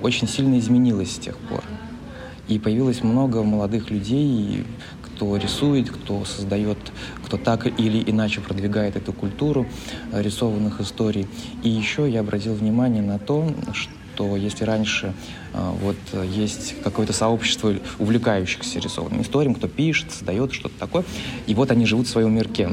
очень 0.01 0.27
сильно 0.27 0.59
изменилась 0.59 1.17
с 1.17 1.19
тех 1.19 1.37
пор. 1.37 1.63
И 2.49 2.59
появилось 2.59 3.03
много 3.03 3.43
молодых 3.43 3.91
людей, 3.91 4.65
кто 5.03 5.37
рисует, 5.37 5.91
кто 5.91 6.25
создает, 6.25 6.79
кто 7.23 7.37
так 7.37 7.67
или 7.79 8.03
иначе 8.11 8.41
продвигает 8.41 8.97
эту 8.97 9.13
культуру 9.13 9.67
э, 10.13 10.23
рисованных 10.23 10.81
историй. 10.81 11.27
И 11.63 11.69
еще 11.69 12.11
я 12.11 12.21
обратил 12.21 12.55
внимание 12.55 13.03
на 13.03 13.19
то, 13.19 13.47
что 13.75 14.35
если 14.39 14.65
раньше 14.65 15.13
э, 15.53 15.73
вот 15.83 15.99
есть 16.25 16.77
какое-то 16.83 17.13
сообщество 17.13 17.75
увлекающихся 17.99 18.79
рисованными 18.79 19.21
историями, 19.21 19.53
кто 19.53 19.69
пишет, 19.69 20.11
создает 20.11 20.55
что-то 20.55 20.79
такое, 20.79 21.05
и 21.47 21.55
вот 21.55 21.71
они 21.71 21.85
живут 21.85 22.07
в 22.07 22.11
своем 22.11 22.35
мирке 22.35 22.71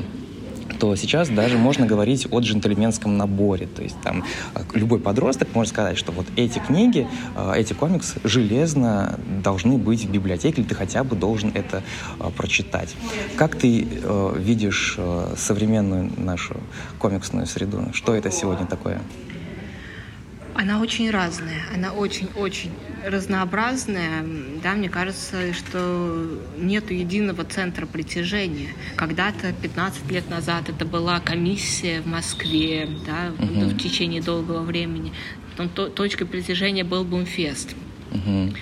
то 0.80 0.96
сейчас 0.96 1.30
даже 1.30 1.58
можно 1.58 1.86
говорить 1.86 2.28
о 2.32 2.40
джентльменском 2.40 3.18
наборе. 3.18 3.68
То 3.68 3.84
есть 3.84 4.00
там 4.02 4.24
э, 4.56 4.62
любой 4.74 5.00
подросток 5.00 5.50
может 5.54 5.74
сказать, 5.74 5.98
что 5.98 6.12
вот 6.12 6.26
эти 6.36 6.60
книги, 6.60 7.08
э, 7.36 7.54
эти 7.56 7.74
комиксы 7.74 8.20
железно 8.24 9.20
должны 9.44 9.78
быть 9.78 10.06
в 10.06 10.12
библиотеке, 10.12 10.62
или 10.62 10.68
ты 10.68 10.76
хотя 10.76 11.04
бы 11.04 11.16
должен 11.16 11.52
это 11.54 11.84
э, 12.20 12.30
прочитать. 12.36 12.96
Как 13.36 13.56
ты 13.56 13.88
видишь 14.38 14.98
современную 15.38 16.12
нашу 16.18 16.58
комиксную 16.98 17.46
среду? 17.46 17.90
Что 17.94 18.14
это 18.14 18.32
сегодня 18.32 18.66
такое? 18.66 19.02
Она 20.60 20.82
очень 20.82 21.10
разная, 21.10 21.64
она 21.74 21.94
очень-очень 21.94 22.72
разнообразная. 23.06 24.26
Да, 24.62 24.74
мне 24.74 24.90
кажется, 24.90 25.54
что 25.54 26.38
нет 26.58 26.92
единого 26.92 27.46
центра 27.46 27.86
притяжения. 27.86 28.72
Когда-то, 28.98 29.54
15 29.54 30.12
лет 30.12 30.30
назад, 30.30 30.68
это 30.68 30.84
была 30.84 31.22
комиссия 31.22 32.02
в 32.02 32.08
Москве, 32.08 32.90
да, 33.06 33.32
угу. 33.42 33.70
в 33.70 33.78
течение 33.78 34.22
долгого 34.22 34.64
времени. 34.64 35.14
Там 35.56 35.70
то, 35.70 35.88
точкой 35.88 36.26
притяжения 36.26 36.84
был 36.84 37.06
Бумфест. 37.06 37.74
Угу. 38.12 38.54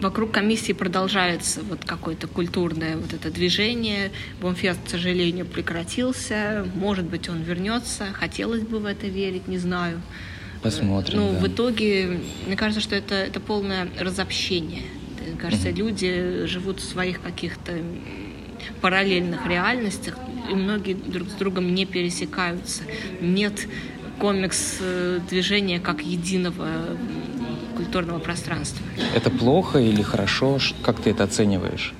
Вокруг 0.00 0.32
комиссии 0.32 0.72
продолжается 0.72 1.60
вот 1.62 1.84
какое-то 1.84 2.26
культурное 2.26 2.96
вот 2.96 3.12
это 3.12 3.30
движение. 3.30 4.12
Бомфест, 4.40 4.80
к 4.86 4.88
сожалению, 4.88 5.44
прекратился. 5.44 6.66
Может 6.74 7.04
быть, 7.04 7.28
он 7.28 7.42
вернется. 7.42 8.06
Хотелось 8.14 8.62
бы 8.62 8.78
в 8.78 8.86
это 8.86 9.08
верить, 9.08 9.46
не 9.46 9.58
знаю. 9.58 10.00
Посмотрим. 10.62 11.18
Ну, 11.18 11.32
да. 11.32 11.38
в 11.38 11.48
итоге, 11.48 12.20
мне 12.46 12.56
кажется, 12.56 12.80
что 12.80 12.96
это, 12.96 13.14
это 13.14 13.40
полное 13.40 13.88
разобщение. 13.98 14.82
Мне 15.26 15.36
кажется, 15.36 15.68
угу. 15.68 15.76
люди 15.76 16.46
живут 16.46 16.80
в 16.80 16.84
своих 16.84 17.20
каких-то 17.20 17.72
параллельных 18.80 19.46
реальностях, 19.46 20.18
и 20.50 20.54
многие 20.54 20.94
друг 20.94 21.28
с 21.28 21.32
другом 21.32 21.74
не 21.74 21.86
пересекаются. 21.86 22.82
Нет 23.20 23.66
комикс-движения 24.18 25.80
как 25.80 26.02
единого 26.02 26.68
культурного 27.76 28.18
пространства. 28.18 28.84
Это 29.14 29.30
плохо 29.30 29.78
или 29.78 30.02
хорошо? 30.02 30.58
Как 30.82 31.00
ты 31.00 31.10
это 31.10 31.24
оцениваешь? 31.24 31.92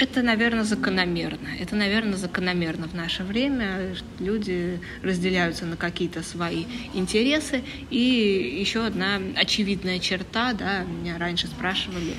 Это, 0.00 0.22
наверное, 0.22 0.64
закономерно. 0.64 1.48
Это, 1.60 1.76
наверное, 1.76 2.16
закономерно 2.16 2.88
в 2.88 2.94
наше 2.94 3.22
время. 3.22 3.94
Люди 4.18 4.80
разделяются 5.02 5.66
на 5.66 5.76
какие-то 5.76 6.22
свои 6.22 6.64
интересы. 6.94 7.62
И 7.90 8.56
еще 8.62 8.86
одна 8.86 9.20
очевидная 9.36 9.98
черта, 9.98 10.54
да, 10.54 10.84
меня 10.84 11.18
раньше 11.18 11.48
спрашивали, 11.48 12.14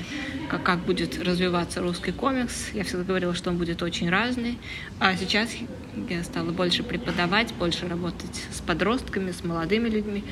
как, 0.48 0.62
как 0.62 0.78
будет 0.84 1.20
развиваться 1.20 1.80
русский 1.80 2.12
комикс. 2.12 2.68
Я 2.72 2.84
всегда 2.84 3.02
говорила, 3.02 3.34
что 3.34 3.50
он 3.50 3.58
будет 3.58 3.82
очень 3.82 4.08
разный. 4.10 4.60
А 5.00 5.16
сейчас 5.16 5.50
я 6.08 6.22
стала 6.22 6.52
больше 6.52 6.84
преподавать, 6.84 7.52
больше 7.54 7.88
работать 7.88 8.44
с 8.52 8.60
подростками, 8.60 9.32
с 9.32 9.42
молодыми 9.42 9.88
людьми. 9.88 10.22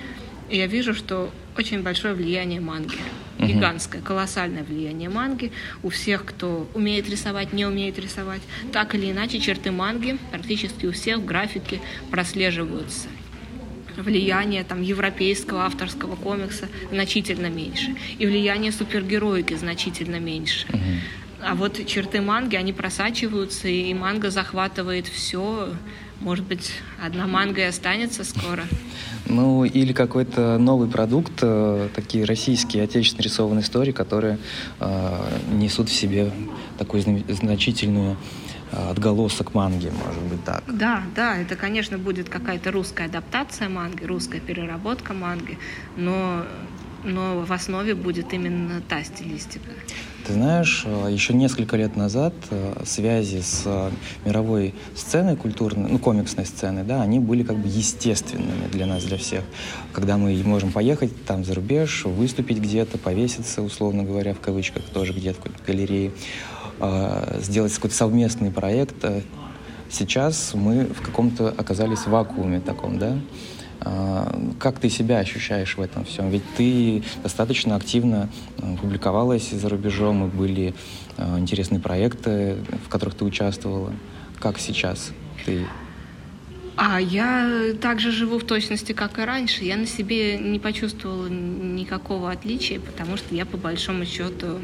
И 0.50 0.56
я 0.56 0.68
вижу, 0.68 0.94
что 0.94 1.32
очень 1.56 1.82
большое 1.82 2.14
влияние 2.14 2.60
манги. 2.60 2.96
Гигантское, 3.38 4.02
колоссальное 4.02 4.62
влияние 4.62 5.08
манги. 5.08 5.50
У 5.82 5.88
всех, 5.88 6.24
кто 6.24 6.68
умеет 6.74 7.08
рисовать, 7.08 7.52
не 7.52 7.64
умеет 7.64 7.98
рисовать. 7.98 8.42
Так 8.72 8.94
или 8.94 9.10
иначе, 9.10 9.40
черты 9.40 9.70
манги 9.70 10.18
практически 10.30 10.86
у 10.86 10.92
всех 10.92 11.18
в 11.18 11.24
графике 11.24 11.80
прослеживаются 12.10 13.08
влияние 13.96 14.64
там, 14.64 14.82
европейского 14.82 15.64
авторского 15.64 16.16
комикса 16.16 16.68
значительно 16.90 17.46
меньше. 17.46 17.94
И 18.18 18.26
влияние 18.26 18.72
супергероики 18.72 19.54
значительно 19.54 20.20
меньше. 20.20 20.66
А 21.42 21.54
вот 21.54 21.86
черты 21.86 22.20
манги, 22.20 22.56
они 22.56 22.72
просачиваются, 22.72 23.68
и 23.68 23.92
манга 23.94 24.30
захватывает 24.30 25.06
все. 25.06 25.74
Может 26.20 26.44
быть, 26.44 26.72
одна 27.02 27.26
манга 27.26 27.62
и 27.62 27.64
останется 27.64 28.24
скоро. 28.24 28.64
Ну, 29.26 29.64
или 29.64 29.92
какой-то 29.92 30.58
новый 30.58 30.88
продукт, 30.88 31.32
э, 31.40 31.88
такие 31.94 32.24
российские, 32.24 32.84
отечественные 32.84 33.24
рисованные 33.24 33.62
истории, 33.62 33.92
которые 33.92 34.38
э, 34.80 35.38
несут 35.52 35.88
в 35.88 35.92
себе 35.94 36.30
такую 36.78 37.02
значительную 37.02 38.16
э, 38.72 38.90
отголосок 38.90 39.54
манги, 39.54 39.90
может 40.04 40.22
быть 40.24 40.44
так. 40.44 40.64
Да, 40.66 41.02
да, 41.14 41.38
это, 41.38 41.56
конечно, 41.56 41.96
будет 41.96 42.28
какая-то 42.28 42.70
русская 42.70 43.06
адаптация 43.06 43.68
манги, 43.68 44.04
русская 44.04 44.40
переработка 44.40 45.14
манги, 45.14 45.58
но, 45.96 46.44
но 47.04 47.40
в 47.40 47.52
основе 47.52 47.94
будет 47.94 48.32
именно 48.32 48.80
та 48.88 49.02
стилистика. 49.04 49.70
Ты 50.26 50.34
знаешь, 50.34 50.82
э, 50.84 51.08
еще 51.10 51.32
несколько 51.32 51.76
лет 51.76 51.96
назад 51.96 52.34
э, 52.50 52.82
связи 52.84 53.40
с 53.40 53.62
э, 53.64 53.90
мировой 54.24 54.74
сценой 54.94 55.34
культурной, 55.34 55.90
ну, 55.90 55.98
комиксной 55.98 56.44
сценой, 56.44 56.84
да, 56.84 57.02
они 57.02 57.18
были 57.18 57.42
как 57.42 57.56
бы 57.56 57.66
естественными 57.66 58.68
для 58.70 58.86
нас, 58.86 59.04
для 59.04 59.16
всех. 59.16 59.42
Когда 59.92 60.18
мы 60.18 60.34
можем 60.44 60.72
поехать 60.72 61.24
там 61.24 61.44
за 61.44 61.54
рубеж, 61.54 62.04
выступить 62.04 62.58
где-то, 62.58 62.98
повеситься, 62.98 63.62
условно 63.62 64.04
говоря, 64.04 64.34
в 64.34 64.40
кавычках, 64.40 64.84
тоже 64.84 65.14
где-то 65.14 65.40
в 65.50 65.66
галерее, 65.66 66.12
сделать 67.40 67.74
какой-то 67.74 67.96
совместный 67.96 68.50
проект. 68.50 69.04
Сейчас 69.90 70.52
мы 70.54 70.84
в 70.84 71.02
каком-то 71.02 71.48
оказались 71.48 72.00
в 72.00 72.08
вакууме 72.08 72.60
таком, 72.60 72.98
да, 72.98 73.18
как 74.58 74.78
ты 74.78 74.90
себя 74.90 75.18
ощущаешь 75.18 75.76
в 75.76 75.80
этом 75.80 76.04
всем? 76.04 76.30
Ведь 76.30 76.42
ты 76.56 77.02
достаточно 77.22 77.76
активно 77.76 78.28
а, 78.58 78.76
публиковалась 78.76 79.50
за 79.50 79.68
рубежом, 79.68 80.26
и 80.26 80.28
были 80.28 80.74
а, 81.16 81.38
интересные 81.38 81.80
проекты, 81.80 82.56
в 82.84 82.88
которых 82.88 83.14
ты 83.14 83.24
участвовала. 83.24 83.92
Как 84.38 84.58
сейчас 84.58 85.12
ты 85.44 85.66
а 86.82 86.98
я 86.98 87.74
также 87.78 88.10
живу 88.10 88.38
в 88.38 88.44
точности, 88.44 88.92
как 88.92 89.18
и 89.18 89.22
раньше. 89.22 89.64
Я 89.64 89.76
на 89.76 89.86
себе 89.86 90.38
не 90.38 90.58
почувствовала 90.58 91.26
никакого 91.26 92.30
отличия, 92.30 92.80
потому 92.80 93.18
что 93.18 93.34
я 93.34 93.44
по 93.44 93.58
большому 93.58 94.06
счету 94.06 94.60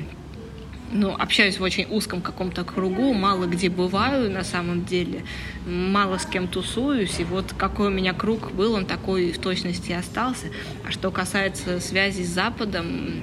ну, 0.91 1.15
общаюсь 1.15 1.59
в 1.59 1.63
очень 1.63 1.87
узком 1.91 2.21
каком-то 2.21 2.65
кругу, 2.65 3.13
мало 3.13 3.47
где 3.47 3.69
бываю 3.69 4.31
на 4.31 4.45
самом 4.45 4.85
деле, 4.85 5.25
мало 5.67 6.19
с 6.19 6.27
кем 6.27 6.49
тусуюсь, 6.49 7.19
и 7.21 7.25
вот 7.25 7.55
какой 7.57 7.89
у 7.89 7.91
меня 7.91 8.13
круг 8.13 8.53
был, 8.53 8.75
он 8.75 8.87
такой 8.87 9.33
в 9.33 9.39
точности 9.39 9.93
остался. 9.93 10.47
А 10.87 10.93
что 10.93 11.11
касается 11.11 11.81
связи 11.81 12.23
с 12.23 12.29
Западом, 12.29 13.23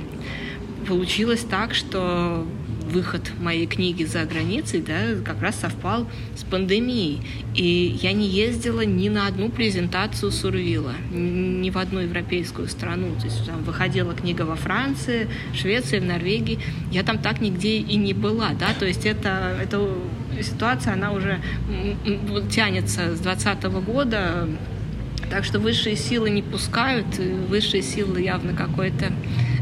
получилось 0.88 1.45
так, 1.49 1.73
что 1.73 2.45
выход 2.89 3.32
моей 3.39 3.65
книги 3.65 4.04
за 4.04 4.26
границей, 4.26 4.82
да, 4.82 5.15
как 5.24 5.41
раз 5.41 5.56
совпал 5.56 6.08
с 6.36 6.43
пандемией. 6.43 7.22
И 7.56 7.98
я 8.02 8.13
не 8.13 8.28
ездила 8.28 8.82
ни 8.82 9.10
на 9.10 9.28
одну 9.28 9.50
презентацию 9.50 10.32
Сурвила, 10.32 10.93
ни 11.12 11.69
в 11.69 11.78
одну 11.78 12.02
европейскую 12.02 12.67
страну. 12.67 13.15
То 13.19 13.26
есть 13.26 13.46
там 13.46 13.63
выходила 13.63 14.13
книга 14.13 14.43
во 14.43 14.56
Франции, 14.56 15.28
Швеции, 15.54 16.00
в 16.00 16.06
Норвегии. 16.06 16.60
Я 16.91 17.04
там 17.04 17.17
так 17.17 17.41
нигде 17.41 17.78
и 17.78 17.96
не 17.96 18.13
была, 18.13 18.50
да, 18.60 18.74
то 18.78 18.86
есть 18.86 19.06
это, 19.06 19.58
это 19.62 19.89
ситуация, 20.41 20.93
она 20.93 21.12
уже 21.12 21.39
тянется 22.52 23.15
с 23.15 23.19
2020 23.19 23.63
года, 23.86 24.50
так 25.30 25.46
что 25.46 25.60
высшие 25.60 25.96
силы 25.96 26.30
не 26.30 26.41
пускают, 26.41 27.08
высшие 27.50 27.82
силы 27.82 28.22
явно 28.22 28.54
какой-то 28.54 29.12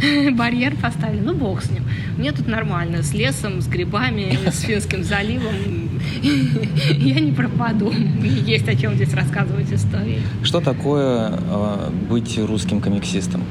барьер 0.31 0.75
поставили, 0.75 1.21
ну 1.21 1.33
бог 1.33 1.61
с 1.61 1.69
ним. 1.69 1.83
Мне 2.17 2.31
тут 2.31 2.47
нормально, 2.47 3.03
с 3.03 3.13
лесом, 3.13 3.61
с 3.61 3.67
грибами, 3.67 4.37
с 4.49 4.61
Финским 4.61 5.03
заливом. 5.03 5.99
Я 6.91 7.19
не 7.19 7.31
пропаду. 7.31 7.93
Есть 8.23 8.67
о 8.67 8.75
чем 8.75 8.95
здесь 8.95 9.13
рассказывать 9.13 9.71
истории. 9.71 10.21
Что 10.43 10.59
такое 10.59 11.31
э, 11.31 11.89
быть 12.09 12.37
русским 12.39 12.81
комиксистом? 12.81 13.43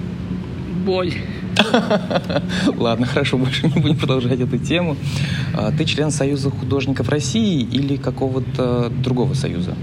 Боль. 0.85 1.13
Ладно, 2.77 3.07
хорошо, 3.07 3.37
больше 3.37 3.67
не 3.67 3.81
будем 3.81 3.97
продолжать 3.97 4.41
эту 4.41 4.59
тему. 4.59 4.97
А, 5.55 5.73
ты 5.73 5.85
член 5.85 6.11
Союза 6.11 6.51
художников 6.51 7.09
России 7.09 7.61
или 7.63 7.97
какого-то 7.97 8.89
другого 8.89 9.35
союза? 9.35 9.75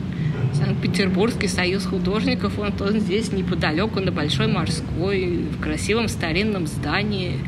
Санкт-Петербургский 0.77 1.47
союз 1.47 1.85
художников, 1.85 2.59
он, 2.59 2.71
он 2.79 2.99
здесь 2.99 3.31
неподалеку 3.31 3.99
на 3.99 4.11
Большой 4.11 4.47
Морской, 4.47 5.45
в 5.51 5.59
красивом 5.59 6.07
старинном 6.07 6.67
здании. 6.67 7.39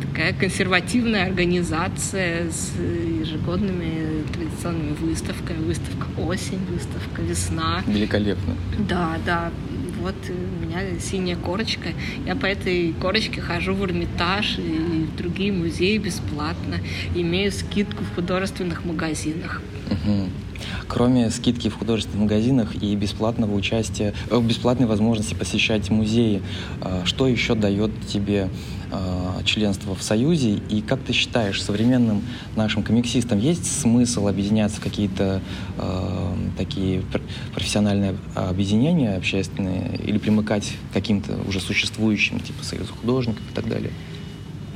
Такая 0.00 0.32
консервативная 0.32 1.26
организация 1.26 2.50
с 2.50 2.72
ежегодными 2.78 4.24
традиционными 4.32 4.94
выставками. 4.94 5.58
Выставка 5.58 6.06
осень, 6.18 6.60
выставка 6.70 7.20
весна. 7.20 7.82
Великолепно. 7.86 8.54
Да, 8.88 9.18
да 9.26 9.50
вот 10.00 10.14
у 10.30 10.64
меня 10.64 10.80
синяя 10.98 11.36
корочка. 11.36 11.90
Я 12.24 12.36
по 12.36 12.46
этой 12.46 12.94
корочке 13.00 13.42
хожу 13.42 13.74
в 13.74 13.84
Эрмитаж 13.84 14.58
и 14.58 15.06
в 15.12 15.16
другие 15.16 15.52
музеи 15.52 15.98
бесплатно. 15.98 16.76
Имею 17.14 17.52
скидку 17.52 18.02
в 18.02 18.14
художественных 18.14 18.86
магазинах. 18.86 19.60
Угу. 19.90 20.28
Кроме 20.86 21.30
скидки 21.30 21.68
в 21.68 21.76
художественных 21.78 22.22
магазинах 22.22 22.74
и 22.82 22.94
бесплатного 22.96 23.54
участия, 23.54 24.14
э, 24.30 24.40
бесплатной 24.40 24.86
возможности 24.86 25.34
посещать 25.34 25.90
музеи, 25.90 26.42
э, 26.80 27.02
что 27.04 27.26
еще 27.26 27.54
дает 27.54 27.90
тебе 28.06 28.48
э, 28.90 29.44
членство 29.44 29.94
в 29.94 30.02
Союзе? 30.02 30.60
И 30.70 30.80
как 30.80 31.00
ты 31.00 31.12
считаешь, 31.12 31.62
современным 31.62 32.22
нашим 32.56 32.82
комиксистам 32.82 33.38
есть 33.38 33.80
смысл 33.80 34.28
объединяться 34.28 34.78
в 34.78 34.80
какие-то 34.82 35.40
такие 36.56 37.02
профессиональные 37.54 38.16
объединения 38.34 39.16
общественные 39.16 39.96
или 40.04 40.18
примыкать 40.18 40.72
к 40.90 40.94
каким-то 40.94 41.38
уже 41.46 41.60
существующим, 41.60 42.40
типа 42.40 42.64
Союза 42.64 42.92
художников 42.92 43.42
и 43.50 43.54
так 43.54 43.68
далее? 43.68 43.92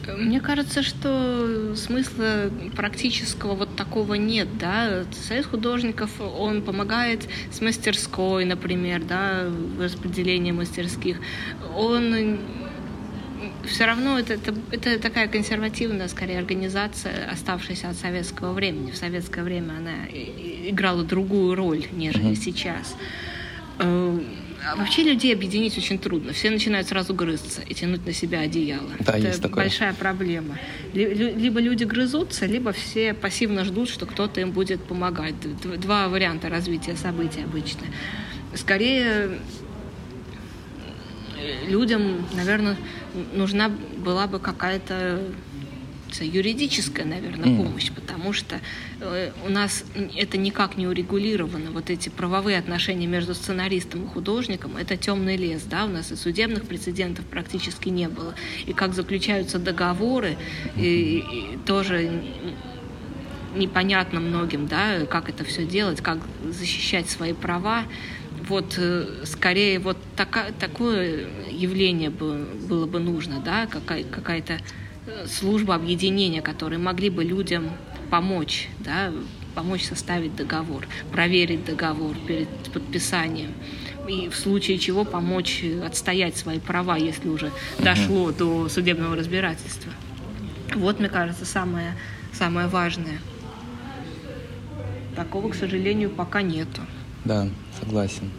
Мне 0.07 0.41
кажется, 0.41 0.83
что 0.83 1.75
смысла 1.77 2.51
практического 2.77 3.55
вот 3.55 3.77
такого 3.77 4.15
нет, 4.15 4.49
да. 4.59 5.05
Союз 5.13 5.47
художников, 5.47 6.11
он 6.21 6.63
помогает 6.63 7.29
с 7.51 7.61
мастерской, 7.61 8.45
например, 8.45 9.03
да, 9.03 9.45
в 9.49 9.81
распределении 9.81 10.53
мастерских. 10.53 11.19
Он 11.77 12.39
все 13.67 13.87
равно 13.87 14.19
это, 14.19 14.35
это, 14.35 14.55
это 14.71 14.99
такая 14.99 15.29
консервативная, 15.29 16.09
скорее, 16.09 16.39
организация, 16.39 17.31
оставшаяся 17.31 17.91
от 17.91 17.97
советского 17.97 18.53
времени. 18.53 18.91
В 18.91 18.97
советское 18.97 19.43
время 19.43 19.75
она 19.79 20.07
играла 20.69 21.05
другую 21.05 21.55
роль, 21.55 21.87
нежели 21.93 22.35
сейчас. 22.35 22.97
Э, 24.63 24.73
а 24.73 24.77
вообще 24.77 25.03
людей 25.03 25.35
объединить 25.35 25.77
очень 25.77 25.99
трудно. 25.99 26.33
Все 26.33 26.51
начинают 26.51 26.89
сразу 26.89 27.15
грызться 27.15 27.63
и 27.63 27.75
тянуть 27.75 28.07
на 28.07 28.13
себя 28.13 28.41
одеяло. 28.41 28.91
Да, 29.01 29.13
Это 29.19 29.29
есть 29.29 29.43
такое. 29.43 29.65
большая 29.65 29.93
проблема. 29.95 30.59
Либо 30.93 31.61
люди 31.61 31.85
грызутся, 31.85 32.47
либо 32.47 32.73
все 32.73 33.15
пассивно 33.15 33.65
ждут, 33.65 33.89
что 33.89 34.07
кто-то 34.07 34.41
им 34.41 34.53
будет 34.53 34.83
помогать. 34.85 35.35
Два 35.81 36.09
варианта 36.09 36.49
развития 36.49 36.97
событий 36.97 37.43
обычно. 37.43 37.83
Скорее, 38.55 39.39
людям, 41.69 42.27
наверное, 42.35 42.77
нужна 43.35 43.71
была 43.99 44.27
бы 44.27 44.39
какая-то 44.39 45.23
юридическая, 46.21 47.05
наверное, 47.05 47.49
mm. 47.49 47.57
помощь, 47.57 47.91
потому 47.91 48.33
что 48.33 48.61
э, 49.01 49.33
у 49.47 49.51
нас 49.51 49.85
это 50.17 50.37
никак 50.39 50.77
не 50.77 50.87
урегулировано. 50.87 51.71
Вот 51.71 51.91
эти 51.91 52.09
правовые 52.09 52.59
отношения 52.59 53.07
между 53.07 53.35
сценаристом 53.35 54.05
и 54.05 54.07
художником— 54.07 54.77
это 54.79 54.97
темный 54.97 55.37
лес, 55.37 55.63
да, 55.63 55.85
у 55.85 55.89
нас 55.89 56.13
и 56.13 56.17
судебных 56.17 56.67
прецедентов 56.67 57.25
практически 57.27 57.89
не 57.89 58.09
было. 58.09 58.35
И 58.67 58.73
как 58.73 58.95
заключаются 58.95 59.59
договоры, 59.59 60.37
и, 60.77 61.19
и 61.19 61.59
тоже 61.67 62.23
непонятно 63.55 64.21
многим, 64.21 64.67
да, 64.67 65.07
как 65.07 65.29
это 65.29 65.45
все 65.45 65.65
делать, 65.67 66.01
как 66.01 66.19
защищать 66.45 67.09
свои 67.09 67.33
права. 67.33 67.85
Вот 68.49 68.75
э, 68.77 69.25
скорее 69.25 69.79
вот 69.79 69.97
така, 70.17 70.47
такое 70.59 71.29
явление 71.51 72.11
бы, 72.11 72.47
было 72.69 72.87
бы 72.87 72.99
нужно, 72.99 73.41
да, 73.41 73.67
какая, 73.67 74.05
какая-то 74.05 74.59
службы 75.27 75.75
объединения, 75.75 76.43
которые 76.43 76.79
могли 76.79 77.11
бы 77.11 77.25
людям 77.25 77.71
помочь, 78.11 78.69
да, 78.81 79.13
помочь 79.55 79.85
составить 79.85 80.35
договор, 80.37 80.87
проверить 81.11 81.65
договор 81.65 82.17
перед 82.27 82.49
подписанием 82.73 83.53
и 84.09 84.29
в 84.29 84.35
случае 84.35 84.79
чего 84.79 85.05
помочь 85.05 85.65
отстоять 85.85 86.37
свои 86.37 86.59
права, 86.59 86.97
если 86.97 87.29
уже 87.29 87.53
дошло 87.79 88.33
до 88.33 88.69
судебного 88.69 89.17
разбирательства. 89.17 89.93
Вот, 90.75 90.99
мне 90.99 91.09
кажется, 91.09 91.45
самое, 91.45 91.95
самое 92.33 92.67
важное. 92.67 93.19
Такого, 95.15 95.51
к 95.51 95.55
сожалению, 95.55 96.11
пока 96.11 96.43
нету. 96.43 96.81
Да, 97.25 97.49
согласен. 97.79 98.31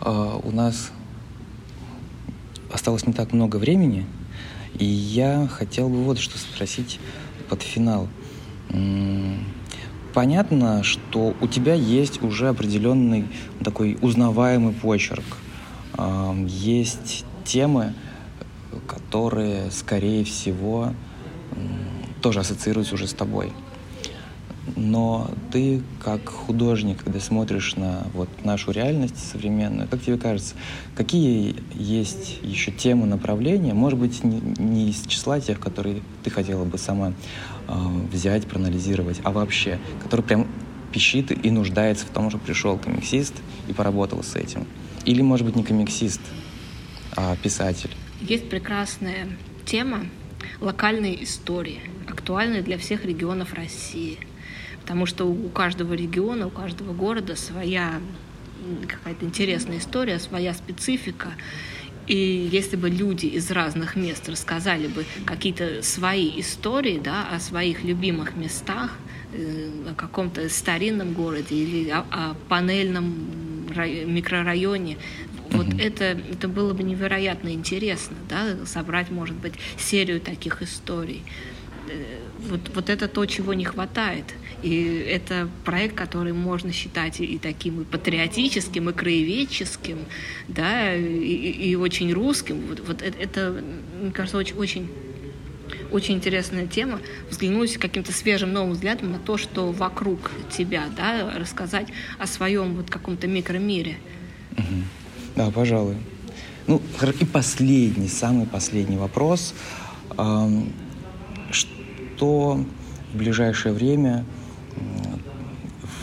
Uh, 0.00 0.40
у 0.44 0.50
нас 0.50 0.90
осталось 2.72 3.06
не 3.06 3.12
так 3.12 3.32
много 3.32 3.56
времени, 3.56 4.06
и 4.78 4.84
я 4.84 5.46
хотел 5.46 5.88
бы 5.88 6.02
вот 6.04 6.18
что 6.18 6.38
спросить 6.38 6.98
под 7.48 7.62
финал. 7.62 8.08
Понятно, 10.12 10.82
что 10.82 11.34
у 11.40 11.46
тебя 11.48 11.74
есть 11.74 12.22
уже 12.22 12.48
определенный 12.48 13.26
такой 13.62 13.98
узнаваемый 14.00 14.72
почерк. 14.72 15.24
Есть 16.46 17.24
темы, 17.44 17.94
которые, 18.86 19.70
скорее 19.70 20.24
всего, 20.24 20.92
тоже 22.22 22.40
ассоциируются 22.40 22.94
уже 22.94 23.06
с 23.06 23.12
тобой 23.12 23.52
но 24.76 25.30
ты 25.52 25.82
как 26.02 26.28
художник, 26.28 27.04
когда 27.04 27.20
смотришь 27.20 27.76
на 27.76 28.06
вот 28.14 28.28
нашу 28.44 28.70
реальность 28.70 29.16
современную, 29.32 29.88
как 29.88 30.00
тебе 30.02 30.16
кажется, 30.16 30.54
какие 30.96 31.56
есть 31.74 32.38
еще 32.42 32.70
темы, 32.70 33.06
направления, 33.06 33.74
может 33.74 33.98
быть, 33.98 34.24
не, 34.24 34.40
не 34.58 34.90
из 34.90 35.06
числа 35.06 35.40
тех, 35.40 35.60
которые 35.60 36.02
ты 36.22 36.30
хотела 36.30 36.64
бы 36.64 36.78
сама 36.78 37.12
э, 37.68 37.72
взять, 38.10 38.46
проанализировать, 38.46 39.20
а 39.22 39.32
вообще, 39.32 39.78
который 40.02 40.22
прям 40.22 40.46
пищит 40.92 41.44
и 41.44 41.50
нуждается 41.50 42.06
в 42.06 42.10
том, 42.10 42.30
что 42.30 42.38
пришел 42.38 42.78
комиксист 42.78 43.34
и 43.68 43.72
поработал 43.72 44.22
с 44.22 44.36
этим. 44.36 44.66
Или, 45.04 45.22
может 45.22 45.46
быть, 45.46 45.56
не 45.56 45.64
комиксист, 45.64 46.20
а 47.16 47.36
писатель. 47.36 47.90
Есть 48.20 48.48
прекрасная 48.48 49.28
тема 49.66 50.06
локальные 50.60 51.24
истории, 51.24 51.80
актуальные 52.08 52.62
для 52.62 52.78
всех 52.78 53.04
регионов 53.04 53.52
России– 53.52 54.18
потому 54.84 55.06
что 55.06 55.24
у 55.24 55.48
каждого 55.48 55.94
региона, 55.94 56.46
у 56.46 56.50
каждого 56.50 56.92
города 56.92 57.36
своя 57.36 58.02
какая-то 58.86 59.24
интересная 59.24 59.78
история, 59.78 60.18
своя 60.18 60.52
специфика. 60.52 61.28
И 62.06 62.48
если 62.52 62.76
бы 62.76 62.90
люди 62.90 63.24
из 63.24 63.50
разных 63.50 63.96
мест 63.96 64.28
рассказали 64.28 64.88
бы 64.88 65.06
какие-то 65.24 65.82
свои 65.82 66.38
истории 66.38 67.00
да, 67.02 67.26
о 67.32 67.40
своих 67.40 67.82
любимых 67.82 68.36
местах, 68.36 68.92
э, 69.32 69.70
о 69.90 69.94
каком-то 69.94 70.50
старинном 70.50 71.14
городе 71.14 71.54
или 71.54 71.88
о, 71.88 72.04
о 72.10 72.34
панельном 72.50 73.66
микрорайоне, 74.06 74.98
вот 75.50 75.66
mm-hmm. 75.66 75.82
это, 75.82 76.04
это 76.30 76.46
было 76.46 76.74
бы 76.74 76.82
невероятно 76.82 77.54
интересно, 77.54 78.16
да, 78.28 78.66
собрать, 78.66 79.10
может 79.10 79.36
быть, 79.36 79.54
серию 79.78 80.20
таких 80.20 80.60
историй. 80.60 81.22
Э, 82.38 82.48
вот, 82.50 82.60
вот 82.74 82.90
это 82.90 83.08
то, 83.08 83.26
чего 83.26 83.54
не 83.54 83.64
хватает. 83.64 84.24
И 84.62 85.06
это 85.08 85.48
проект, 85.64 85.94
который 85.94 86.32
можно 86.32 86.72
считать 86.72 87.20
и 87.20 87.38
таким 87.38 87.82
и 87.82 87.84
патриотическим, 87.84 88.90
и 88.90 88.92
краеведческим, 88.92 89.98
да, 90.48 90.94
и, 90.94 91.02
и 91.02 91.74
очень 91.76 92.12
русским. 92.12 92.62
Вот, 92.68 92.80
вот 92.86 93.02
это, 93.02 93.18
это, 93.18 93.62
мне 94.00 94.10
кажется, 94.12 94.38
очень, 94.38 94.56
очень 94.56 94.88
очень 95.90 96.14
интересная 96.14 96.66
тема, 96.66 97.00
взглянуть 97.30 97.76
каким-то 97.78 98.12
свежим 98.12 98.52
новым 98.52 98.72
взглядом 98.72 99.12
на 99.12 99.18
то, 99.18 99.38
что 99.38 99.72
вокруг 99.72 100.30
тебя, 100.50 100.84
да, 100.96 101.32
рассказать 101.36 101.88
о 102.18 102.26
своем 102.26 102.74
вот 102.74 102.90
каком-то 102.90 103.26
микромире. 103.26 103.96
Да, 105.36 105.50
пожалуй. 105.50 105.96
Ну, 106.66 106.80
и 107.20 107.24
последний, 107.24 108.08
самый 108.08 108.46
последний 108.46 108.96
вопрос. 108.96 109.54
Что 112.16 112.60
в 113.12 113.16
ближайшее 113.16 113.74
время 113.74 114.24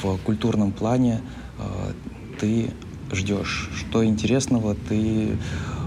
в 0.01 0.17
культурном 0.17 0.71
плане 0.71 1.21
а, 1.57 1.93
ты 2.39 2.71
ждешь? 3.13 3.69
Что 3.77 4.03
интересного 4.03 4.75
ты 4.75 5.37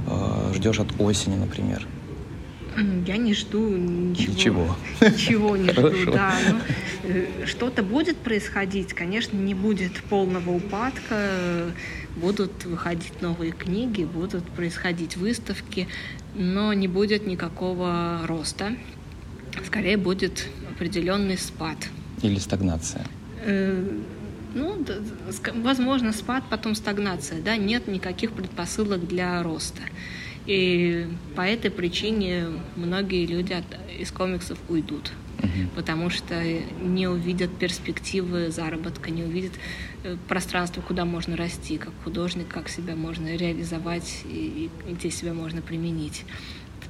а, 0.07 0.51
ждешь 0.55 0.81
от 0.81 0.89
осени, 0.99 1.37
например? 1.37 1.87
Я 3.07 3.19
не 3.19 3.35
жду 3.35 3.69
ничего. 3.69 4.33
Ничего. 4.33 4.77
Ничего 5.01 5.57
не 5.57 5.71
жду, 5.71 6.13
да. 6.13 6.35
Ну, 6.51 6.59
э, 7.05 7.47
что-то 7.47 7.83
будет 7.83 8.17
происходить, 8.17 8.95
конечно, 8.95 9.37
не 9.37 9.55
будет 9.55 10.03
полного 10.05 10.51
упадка, 10.51 11.71
будут 12.17 12.65
выходить 12.65 13.21
новые 13.21 13.53
книги, 13.53 14.05
будут 14.05 14.45
происходить 14.45 15.17
выставки, 15.17 15.87
но 16.35 16.73
не 16.73 16.89
будет 16.89 17.27
никакого 17.27 18.23
роста. 18.27 18.73
Скорее 19.67 19.97
будет 19.97 20.49
определенный 20.71 21.39
спад. 21.39 21.77
Или 22.23 22.39
стагнация. 22.39 23.05
Э, 23.43 24.01
ну, 24.55 24.85
возможно, 25.57 26.13
спад, 26.13 26.45
потом 26.49 26.75
стагнация. 26.75 27.41
Да? 27.43 27.57
Нет 27.57 27.89
никаких 27.89 28.33
предпосылок 28.33 29.07
для 29.07 29.43
роста. 29.43 29.83
И 30.47 31.09
по 31.35 31.41
этой 31.41 31.71
причине 31.71 32.47
многие 32.77 33.27
люди 33.27 33.53
от, 33.55 33.65
из 33.99 34.11
комиксов 34.11 34.59
уйдут, 34.69 35.11
uh-huh. 35.39 35.69
потому 35.75 36.11
что 36.11 36.35
не 36.83 37.09
увидят 37.09 37.51
перспективы 37.57 38.51
заработка, 38.51 39.11
не 39.11 39.23
увидят 39.23 39.53
э, 40.03 40.17
пространство, 40.29 40.83
куда 40.83 41.07
можно 41.07 41.35
расти, 41.35 41.79
как 41.79 41.93
художник, 42.05 42.49
как 42.49 42.69
себя 42.69 42.95
можно 42.95 43.35
реализовать 43.35 44.23
и, 44.27 44.71
и 44.87 44.93
где 44.93 45.11
себя 45.11 45.33
можно 45.33 45.63
применить. 45.63 46.27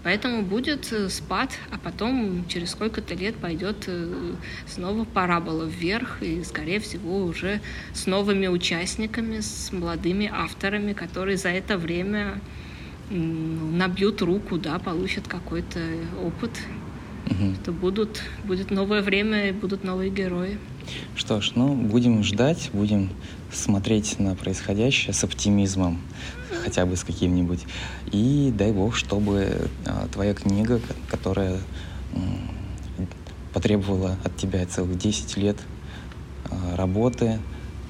Поэтому 0.04 0.42
будет 0.42 0.92
э, 0.92 1.08
спад, 1.08 1.50
а 1.72 1.78
потом 1.78 2.46
через 2.46 2.72
сколько-то 2.72 3.14
лет 3.14 3.36
пойдет 3.36 3.84
э, 3.86 4.34
снова 4.66 5.04
парабола 5.04 5.64
вверх, 5.64 6.22
и, 6.22 6.44
скорее 6.44 6.78
всего, 6.78 7.24
уже 7.24 7.62
с 7.94 8.06
новыми 8.06 8.46
участниками, 8.46 9.40
с 9.40 9.72
молодыми 9.72 10.30
авторами, 10.32 10.92
которые 10.92 11.38
за 11.38 11.48
это 11.48 11.78
время 11.78 12.38
набьют 13.10 14.20
руку, 14.20 14.58
да, 14.58 14.78
получат 14.78 15.26
какой-то 15.26 15.80
опыт, 16.22 16.50
угу. 17.30 17.54
что 17.62 17.72
будут, 17.72 18.22
будет 18.44 18.70
новое 18.70 19.00
время 19.00 19.48
и 19.48 19.52
будут 19.52 19.84
новые 19.84 20.10
герои. 20.10 20.58
Что 21.16 21.40
ж, 21.40 21.52
ну, 21.54 21.74
будем 21.74 22.22
ждать, 22.22 22.70
будем 22.72 23.10
смотреть 23.52 24.18
на 24.18 24.34
происходящее 24.34 25.12
с 25.12 25.24
оптимизмом, 25.24 26.00
хотя 26.62 26.86
бы 26.86 26.96
с 26.96 27.04
каким-нибудь. 27.04 27.60
И 28.12 28.52
дай 28.56 28.72
бог, 28.72 28.96
чтобы 28.96 29.68
а, 29.86 30.08
твоя 30.08 30.34
книга, 30.34 30.80
которая 31.08 31.58
потребовала 33.52 34.18
от 34.24 34.36
тебя 34.36 34.66
целых 34.66 34.98
10 34.98 35.36
лет 35.36 35.56
а, 36.50 36.76
работы, 36.76 37.38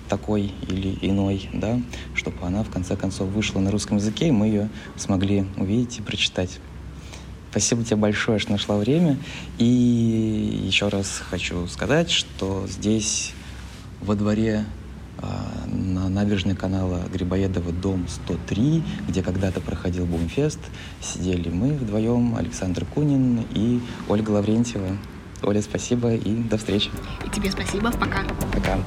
такой 0.09 0.53
или 0.69 0.99
иной, 1.01 1.49
да, 1.53 1.81
чтобы 2.15 2.47
она 2.47 2.63
в 2.63 2.71
конце 2.71 2.97
концов 2.97 3.29
вышла 3.31 3.61
на 3.61 3.71
русском 3.71 3.97
языке, 3.97 4.29
и 4.29 4.33
мы 4.33 4.47
ее 4.47 4.69
смогли 4.97 5.47
увидеть 5.57 5.99
и 5.99 6.03
прочитать. 6.03 6.61
Спасибо 7.55 7.85
тебе 7.85 7.99
большое, 7.99 8.41
что 8.41 8.51
нашла 8.51 8.77
время. 8.77 9.17
И 9.59 9.65
еще 9.65 10.89
раз 10.89 11.23
хочу 11.31 11.69
сказать, 11.69 12.11
что 12.11 12.67
здесь 12.67 13.33
во 14.01 14.17
дворе 14.17 14.65
а, 15.19 15.53
на 15.69 16.09
набережной 16.09 16.57
канала 16.57 17.05
Грибоедова 17.13 17.71
дом 17.71 18.09
103, 18.09 18.83
где 19.07 19.23
когда-то 19.23 19.61
проходил 19.61 20.05
Бумфест, 20.05 20.59
сидели 21.01 21.49
мы 21.49 21.75
вдвоем, 21.75 22.35
Александр 22.35 22.85
Кунин 22.87 23.47
и 23.55 23.81
Ольга 24.09 24.33
Лаврентьева. 24.33 24.99
Оля, 25.45 25.63
спасибо 25.63 26.13
и 26.13 26.35
до 26.35 26.59
встречи. 26.59 26.91
И 27.25 27.31
тебе 27.31 27.53
спасибо. 27.53 27.93
Пока. 27.93 28.25
Пока. 28.53 28.81